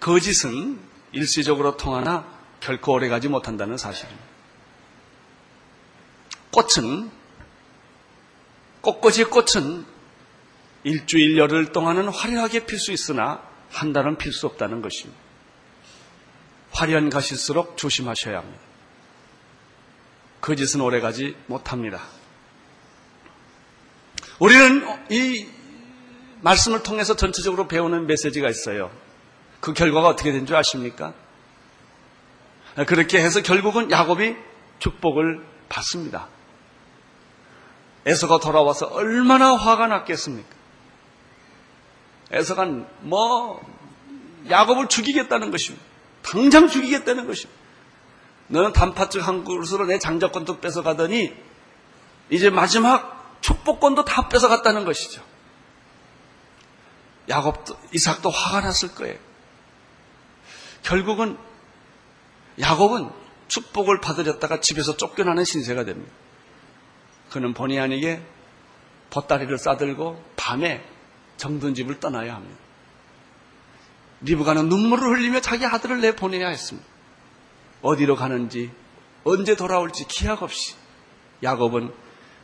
거짓은 0.00 0.78
일시적으로 1.12 1.76
통하나 1.76 2.24
결코 2.60 2.92
오래가지 2.92 3.28
못한다는 3.28 3.76
사실입니다. 3.76 4.35
꽃은 6.56 7.10
꽃꽂이 8.80 9.24
꽃은 9.24 9.84
일주일 10.84 11.36
열흘 11.36 11.70
동안은 11.72 12.08
화려하게 12.08 12.64
필 12.64 12.78
수 12.78 12.92
있으나 12.92 13.42
한 13.70 13.92
달은 13.92 14.16
필 14.16 14.32
수 14.32 14.46
없다는 14.46 14.80
것입니다. 14.80 15.20
화려한 16.70 17.10
가실수록 17.10 17.76
조심하셔야 17.76 18.38
합니다. 18.38 18.60
거짓은 20.40 20.80
오래가지 20.80 21.36
못합니다. 21.46 22.00
우리는 24.38 24.82
이 25.10 25.46
말씀을 26.40 26.82
통해서 26.82 27.16
전체적으로 27.16 27.68
배우는 27.68 28.06
메시지가 28.06 28.48
있어요. 28.48 28.90
그 29.60 29.74
결과가 29.74 30.08
어떻게 30.08 30.32
된 30.32 30.46
줄 30.46 30.56
아십니까? 30.56 31.12
그렇게 32.86 33.20
해서 33.20 33.42
결국은 33.42 33.90
야곱이 33.90 34.36
축복을 34.78 35.44
받습니다. 35.68 36.28
에서가 38.06 38.38
돌아와서 38.38 38.86
얼마나 38.86 39.54
화가 39.54 39.88
났겠습니까? 39.88 40.48
에서가 42.30 42.64
뭐 43.00 43.60
야곱을 44.48 44.88
죽이겠다는 44.88 45.50
것입니다. 45.50 45.84
당장 46.22 46.68
죽이겠다는 46.68 47.26
것입니다. 47.26 47.60
너는 48.48 48.72
단팥죽 48.72 49.26
한 49.26 49.44
그릇으로 49.44 49.86
내 49.86 49.98
장자권도 49.98 50.60
뺏어가더니 50.60 51.34
이제 52.30 52.48
마지막 52.48 53.38
축복권도 53.40 54.04
다 54.04 54.28
뺏어갔다는 54.28 54.84
것이죠. 54.84 55.22
야곱도 57.28 57.76
이삭도 57.92 58.30
화가 58.30 58.60
났을 58.60 58.94
거예요. 58.94 59.18
결국은 60.82 61.36
야곱은 62.60 63.10
축복을 63.48 64.00
받으렸다가 64.00 64.60
집에서 64.60 64.96
쫓겨나는 64.96 65.44
신세가 65.44 65.84
됩니다. 65.84 66.12
그는 67.36 67.52
본의 67.52 67.78
아니게 67.78 68.22
보따리를 69.10 69.58
싸들고 69.58 70.24
밤에 70.36 70.82
정든 71.36 71.74
집을 71.74 72.00
떠나야 72.00 72.34
합니다. 72.34 72.56
리브가는 74.22 74.70
눈물을 74.70 75.06
흘리며 75.06 75.42
자기 75.42 75.66
아들을 75.66 76.00
내보내야 76.00 76.48
했습니다. 76.48 76.88
어디로 77.82 78.16
가는지 78.16 78.70
언제 79.22 79.54
돌아올지 79.54 80.06
기약 80.08 80.42
없이 80.42 80.76
야곱은 81.42 81.92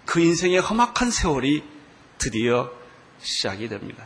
그 0.05 0.21
인생의 0.21 0.61
험악한 0.61 1.11
세월이 1.11 1.65
드디어 2.19 2.71
시작이 3.23 3.71
됩니다. 3.71 4.05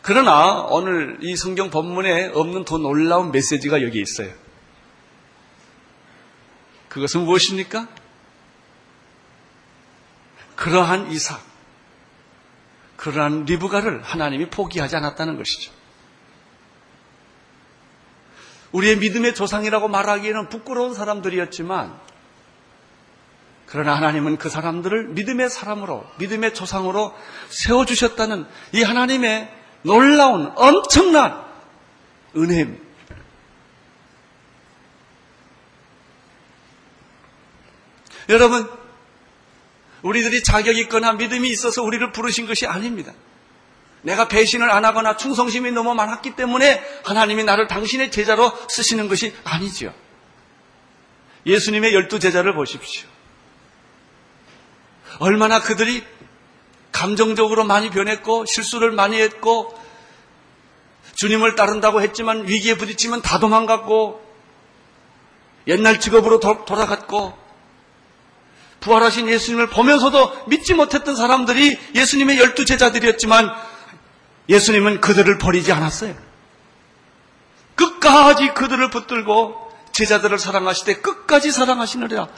그러나 0.00 0.62
오늘 0.62 1.18
이 1.20 1.36
성경 1.36 1.68
본문에 1.68 2.28
없는 2.28 2.64
더 2.64 2.78
놀라운 2.78 3.30
메시지가 3.32 3.82
여기 3.82 4.00
있어요. 4.00 4.32
그것은 6.90 7.22
무엇입니까? 7.22 7.88
그러한 10.56 11.10
이삭, 11.10 11.40
그러한 12.96 13.46
리브가를 13.46 14.02
하나님이 14.02 14.50
포기하지 14.50 14.96
않았다는 14.96 15.38
것이죠. 15.38 15.72
우리의 18.72 18.98
믿음의 18.98 19.34
조상이라고 19.34 19.88
말하기에는 19.88 20.48
부끄러운 20.50 20.92
사람들이었지만, 20.92 21.98
그러나 23.66 23.94
하나님은 23.94 24.36
그 24.36 24.50
사람들을 24.50 25.08
믿음의 25.08 25.48
사람으로, 25.48 26.04
믿음의 26.18 26.54
조상으로 26.54 27.14
세워주셨다는 27.48 28.46
이 28.74 28.82
하나님의 28.82 29.50
놀라운 29.82 30.52
엄청난 30.56 31.42
은혜입니다. 32.36 32.89
여러분, 38.30 38.70
우리들이 40.02 40.42
자격 40.42 40.76
있거나 40.78 41.12
믿음이 41.12 41.48
있어서 41.50 41.82
우리를 41.82 42.12
부르신 42.12 42.46
것이 42.46 42.66
아닙니다. 42.66 43.12
내가 44.02 44.28
배신을 44.28 44.70
안 44.70 44.84
하거나 44.84 45.16
충성심이 45.16 45.72
너무 45.72 45.94
많았기 45.94 46.36
때문에 46.36 46.82
하나님이 47.04 47.44
나를 47.44 47.66
당신의 47.66 48.10
제자로 48.10 48.50
쓰시는 48.68 49.08
것이 49.08 49.34
아니지요. 49.44 49.92
예수님의 51.44 51.94
열두 51.94 52.18
제자를 52.18 52.54
보십시오. 52.54 53.08
얼마나 55.18 55.60
그들이 55.60 56.04
감정적으로 56.92 57.64
많이 57.64 57.90
변했고 57.90 58.46
실수를 58.46 58.90
많이 58.90 59.20
했고 59.20 59.78
주님을 61.14 61.56
따른다고 61.56 62.00
했지만 62.00 62.46
위기에 62.46 62.76
부딪히면 62.76 63.22
다 63.22 63.38
도망갔고 63.38 64.30
옛날 65.66 66.00
직업으로 66.00 66.40
도, 66.40 66.64
돌아갔고 66.64 67.36
부활하신 68.80 69.28
예수님을 69.28 69.68
보면서도 69.68 70.46
믿지 70.46 70.74
못했던 70.74 71.14
사람들이 71.14 71.78
예수님의 71.94 72.38
열두 72.38 72.64
제자들이었지만 72.64 73.50
예수님은 74.48 75.00
그들을 75.00 75.38
버리지 75.38 75.72
않았어요. 75.72 76.14
끝까지 77.74 78.54
그들을 78.54 78.90
붙들고 78.90 79.70
제자들을 79.92 80.38
사랑하시되 80.38 80.96
끝까지 80.96 81.52
사랑하시느라. 81.52 82.28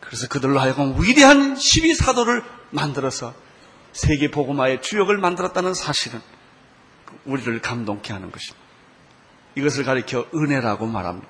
그래서 0.00 0.28
그들로 0.28 0.60
하여금 0.60 1.02
위대한 1.02 1.54
12사도를 1.54 2.44
만들어서 2.70 3.34
세계 3.92 4.30
복음화의 4.30 4.82
주역을 4.82 5.18
만들었다는 5.18 5.74
사실은 5.74 6.20
우리를 7.24 7.60
감동케 7.60 8.12
하는 8.12 8.30
것입니다. 8.30 8.64
이것을 9.56 9.84
가리켜 9.84 10.26
은혜라고 10.34 10.86
말합니다. 10.86 11.28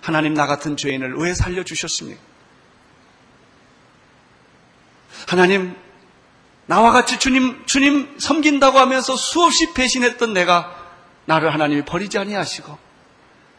하나님 0.00 0.34
나 0.34 0.46
같은 0.46 0.76
죄인을 0.76 1.16
왜 1.16 1.34
살려주셨습니까? 1.34 2.31
하나님, 5.32 5.74
나와 6.66 6.92
같이 6.92 7.18
주님, 7.18 7.64
주님 7.64 8.18
섬긴다고 8.18 8.78
하면서 8.78 9.16
수없이 9.16 9.72
배신했던 9.72 10.34
내가 10.34 10.76
나를 11.24 11.54
하나님이 11.54 11.86
버리지 11.86 12.18
아니하시고 12.18 12.78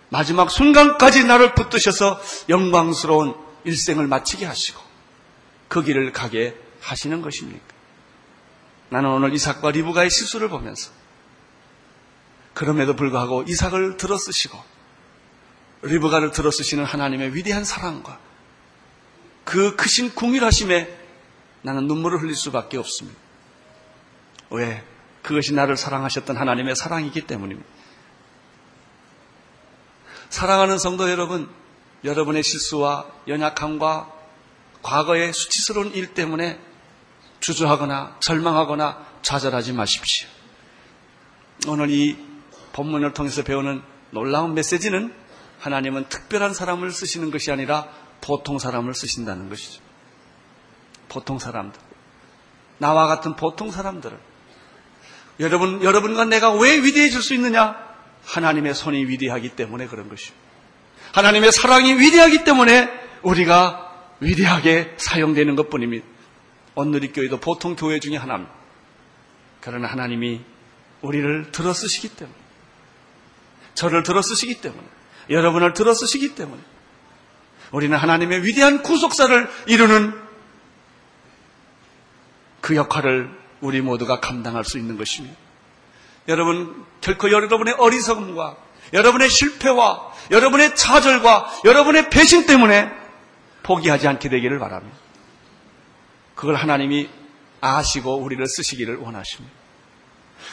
마지막 0.09 0.51
순간까지 0.51 1.23
나를 1.23 1.55
붙드셔서 1.55 2.21
영광스러운 2.47 3.33
일생을 3.63 4.05
마치게 4.05 4.45
하시고 4.45 4.79
그 5.67 5.81
길을 5.81 6.11
가게 6.11 6.55
하시는 6.79 7.23
것입니까? 7.23 7.65
나는 8.89 9.09
오늘 9.09 9.33
이삭과 9.33 9.71
리브가의 9.71 10.11
실수를 10.11 10.49
보면서 10.49 10.91
그럼에도 12.53 12.95
불구하고 12.95 13.45
이삭을 13.47 13.97
들어쓰시고 13.97 14.63
리브가를 15.81 16.29
들어쓰시는 16.29 16.85
하나님의 16.85 17.33
위대한 17.33 17.63
사랑과 17.63 18.19
그 19.43 19.75
크신 19.75 20.13
궁일하심에 20.13 21.01
나는 21.63 21.87
눈물을 21.87 22.21
흘릴 22.21 22.35
수밖에 22.35 22.77
없습니다. 22.77 23.19
왜? 24.51 24.83
그것이 25.23 25.53
나를 25.53 25.77
사랑하셨던 25.77 26.37
하나님의 26.37 26.75
사랑이기 26.75 27.21
때문입니다. 27.21 27.67
사랑하는 30.29 30.77
성도 30.77 31.09
여러분, 31.09 31.49
여러분의 32.03 32.43
실수와 32.43 33.05
연약함과 33.27 34.11
과거의 34.81 35.31
수치스러운 35.33 35.93
일 35.93 36.13
때문에 36.13 36.59
주저하거나 37.39 38.17
절망하거나 38.19 39.05
좌절하지 39.21 39.73
마십시오. 39.73 40.27
오늘 41.67 41.89
이 41.89 42.17
본문을 42.73 43.13
통해서 43.13 43.43
배우는 43.43 43.81
놀라운 44.11 44.53
메시지는 44.53 45.13
하나님은 45.59 46.09
특별한 46.09 46.53
사람을 46.53 46.91
쓰시는 46.91 47.31
것이 47.31 47.51
아니라 47.51 47.87
보통 48.19 48.59
사람을 48.59 48.93
쓰신다는 48.93 49.49
것이죠. 49.49 49.81
보통 51.13 51.37
사람들. 51.37 51.79
나와 52.79 53.05
같은 53.05 53.35
보통 53.35 53.69
사람들을. 53.69 54.17
여러분, 55.39 55.83
여러분과 55.83 56.25
내가 56.25 56.51
왜 56.51 56.77
위대해질 56.77 57.21
수 57.21 57.35
있느냐? 57.35 57.75
하나님의 58.25 58.73
손이 58.73 59.05
위대하기 59.05 59.49
때문에 59.49 59.87
그런 59.87 60.09
것입니다. 60.09 60.41
하나님의 61.13 61.51
사랑이 61.51 61.93
위대하기 61.99 62.43
때문에 62.43 62.89
우리가 63.21 63.91
위대하게 64.19 64.95
사용되는 64.97 65.55
것 65.55 65.69
뿐입니다. 65.69 66.05
온누리교회도 66.75 67.39
보통 67.39 67.75
교회 67.75 67.99
중에 67.99 68.17
하나입니다. 68.17 68.51
그러나 69.61 69.87
하나님이 69.87 70.41
우리를 71.01 71.51
들어 71.51 71.73
쓰시기 71.73 72.09
때문에, 72.09 72.35
저를 73.75 74.01
들어 74.01 74.21
쓰시기 74.21 74.61
때문에, 74.61 74.83
여러분을 75.29 75.73
들어 75.73 75.93
쓰시기 75.93 76.33
때문에, 76.33 76.61
우리는 77.71 77.95
하나님의 77.95 78.43
위대한 78.43 78.81
구속사를 78.81 79.49
이루는 79.67 80.23
그 82.63 82.77
역할을 82.77 83.29
우리 83.59 83.81
모두가 83.81 84.21
감당할 84.21 84.63
수 84.63 84.77
있는 84.77 84.97
것입니다. 84.97 85.35
여러분, 86.29 86.85
결코 87.01 87.29
여러분의 87.29 87.73
어리석음과 87.77 88.55
여러분의 88.93 89.29
실패와 89.29 90.13
여러분의 90.31 90.73
좌절과 90.73 91.59
여러분의 91.65 92.09
배신 92.09 92.45
때문에 92.45 92.89
포기하지 93.63 94.07
않게 94.07 94.29
되기를 94.29 94.59
바랍니다. 94.59 94.97
그걸 96.35 96.55
하나님이 96.55 97.09
아시고 97.59 98.15
우리를 98.19 98.47
쓰시기를 98.47 98.95
원하십니다. 98.95 99.53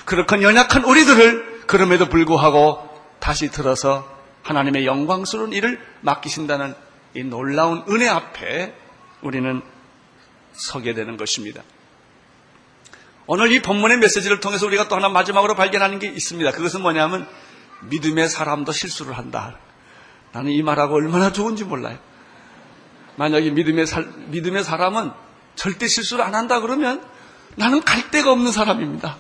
그렇건 0.04 0.42
연약한 0.42 0.84
우리들을 0.84 1.62
그럼에도 1.68 2.08
불구하고 2.08 2.88
다시 3.20 3.52
들어서 3.52 4.04
하나님의 4.42 4.84
영광스러운 4.84 5.52
일을 5.52 5.80
맡기신다는 6.00 6.74
이 7.14 7.22
놀라운 7.22 7.84
은혜 7.88 8.08
앞에 8.08 8.74
우리는 9.22 9.62
서게 10.52 10.92
되는 10.92 11.16
것입니다. 11.16 11.62
오늘 13.33 13.53
이 13.53 13.62
본문의 13.62 13.99
메시지를 13.99 14.41
통해서 14.41 14.66
우리가 14.66 14.89
또 14.89 14.97
하나 14.97 15.09
마지막으로 15.09 15.55
발견하는 15.55 16.01
게 16.01 16.09
있습니다. 16.09 16.51
그것은 16.51 16.83
뭐냐면 16.83 17.28
믿음의 17.83 18.28
사람도 18.28 18.72
실수를 18.72 19.16
한다. 19.16 19.57
나는 20.33 20.51
이 20.51 20.61
말하고 20.64 20.97
얼마나 20.97 21.31
좋은지 21.31 21.62
몰라요. 21.62 21.97
만약에 23.14 23.51
믿음의, 23.51 23.87
살, 23.87 24.09
믿음의 24.31 24.64
사람은 24.64 25.12
절대 25.55 25.87
실수를 25.87 26.24
안 26.24 26.35
한다 26.35 26.59
그러면 26.59 27.09
나는 27.55 27.83
갈 27.83 28.11
데가 28.11 28.33
없는 28.33 28.51
사람입니다. 28.51 29.16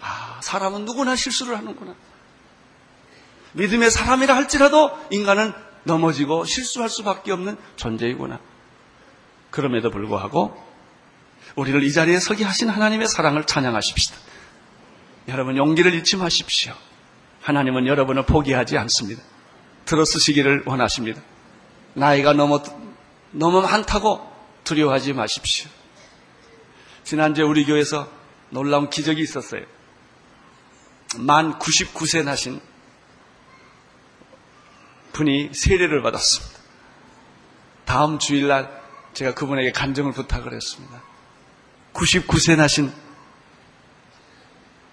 아, 0.00 0.38
사람은 0.40 0.84
누구나 0.84 1.16
실수를 1.16 1.58
하는구나. 1.58 1.96
믿음의 3.54 3.90
사람이라 3.90 4.36
할지라도 4.36 4.96
인간은 5.10 5.52
넘어지고 5.82 6.44
실수할 6.44 6.88
수밖에 6.88 7.32
없는 7.32 7.56
존재이구나. 7.74 8.38
그럼에도 9.50 9.90
불구하고 9.90 10.71
우리를 11.56 11.82
이 11.82 11.92
자리에 11.92 12.18
서게 12.18 12.44
하신 12.44 12.68
하나님의 12.68 13.08
사랑을 13.08 13.44
찬양하십시다. 13.44 14.16
여러분 15.28 15.56
용기를 15.56 15.92
잃지 15.94 16.16
마십시오. 16.16 16.74
하나님은 17.42 17.86
여러분을 17.86 18.24
포기하지 18.26 18.78
않습니다. 18.78 19.22
들어쓰시기를 19.84 20.64
원하십니다. 20.66 21.20
나이가 21.94 22.32
너무 22.32 22.62
너무 23.32 23.62
많다고 23.62 24.30
두려워하지 24.64 25.12
마십시오. 25.12 25.68
지난주에 27.04 27.44
우리 27.44 27.64
교회에서 27.64 28.08
놀라운 28.50 28.90
기적이 28.90 29.22
있었어요. 29.22 29.64
만 31.18 31.58
99세 31.58 32.24
나신 32.24 32.60
분이 35.12 35.50
세례를 35.52 36.02
받았습니다. 36.02 36.58
다음 37.84 38.18
주일날 38.18 38.82
제가 39.12 39.34
그분에게 39.34 39.72
간증을 39.72 40.12
부탁을 40.12 40.54
했습니다. 40.54 41.02
99세 41.94 42.56
나신 42.56 42.92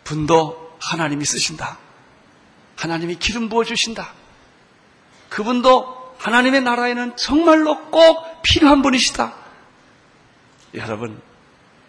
분도 0.04 0.78
하나님이 0.80 1.26
쓰신다. 1.26 1.78
하나님이 2.76 3.16
기름 3.16 3.50
부어주신다. 3.50 4.14
그분도 5.30 6.16
하나님의 6.18 6.62
나라에는 6.62 7.16
정말로 7.16 7.90
꼭 7.92 8.42
필요한 8.42 8.82
분이시다. 8.82 9.34
여러분, 10.76 11.22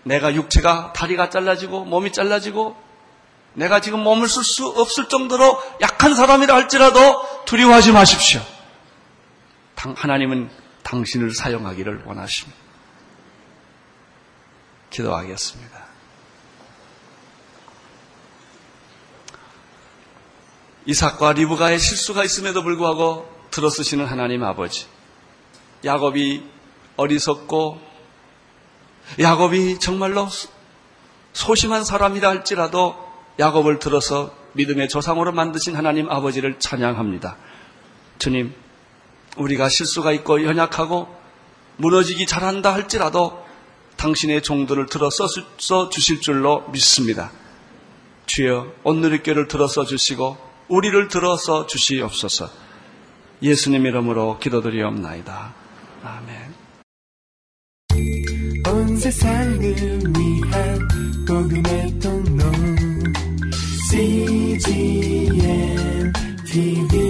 내가 0.03 0.35
육체가 0.35 0.93
다리가 0.93 1.31
잘라지고 1.31 1.85
몸이 1.85 2.13
잘라지고 2.13 2.77
내가 3.55 3.81
지금 3.81 4.01
몸을 4.01 4.29
쓸 4.29 4.45
수 4.45 4.67
없을 4.69 5.09
정도로 5.09 5.61
약한 5.81 6.15
사람이라 6.15 6.55
할지라도 6.55 7.45
두려워하지 7.45 7.93
마십시오. 7.93 8.41
하나님은 9.77 10.51
당신을 10.83 11.35
사용하기를 11.35 12.05
원하십니다. 12.05 12.59
기도하겠습니다. 14.91 15.91
이삭과 20.87 21.35
리브가의 21.35 21.79
실수가 21.79 22.25
있음에도 22.25 22.63
불구하고 22.63 23.29
들어쓰시는 23.51 24.07
하나님 24.07 24.43
아버지. 24.43 24.87
야곱이 25.85 26.43
어리석고 26.97 27.81
야곱이 29.19 29.79
정말로 29.79 30.29
소심한 31.33 31.85
사람이라 31.85 32.29
할지라도 32.29 32.97
야곱을 33.39 33.79
들어서 33.79 34.35
믿음의 34.53 34.89
조상으로 34.89 35.33
만드신 35.33 35.77
하나님 35.77 36.11
아버지를 36.11 36.59
찬양합니다. 36.59 37.37
주님, 38.19 38.55
우리가 39.37 39.69
실수가 39.69 40.13
있고 40.13 40.45
연약하고 40.45 41.09
무너지기 41.77 42.27
잘한다 42.27 42.73
할지라도 42.75 43.45
당신의 44.01 44.43
종들을 44.43 44.87
들어 44.87 45.11
써 45.11 45.91
주실 45.91 46.23
줄로 46.23 46.67
믿습니다. 46.73 47.31
주여, 48.25 48.73
오늘의 48.83 49.23
교를 49.23 49.47
들어 49.47 49.69
써 49.69 49.85
주시고 49.85 50.39
우리를 50.69 51.09
들어 51.09 51.37
써 51.37 51.67
주시옵소서. 51.67 52.49
예수님 53.43 53.85
이름으로 53.85 54.39
기도드리옵나이다. 54.39 55.55
아멘. 56.03 56.55
온 58.73 58.97
세상을 58.97 59.61
위한 59.61 60.89
복음의 61.29 61.99
통로 62.01 62.45
CGM 63.91 65.33
TV 66.47 67.10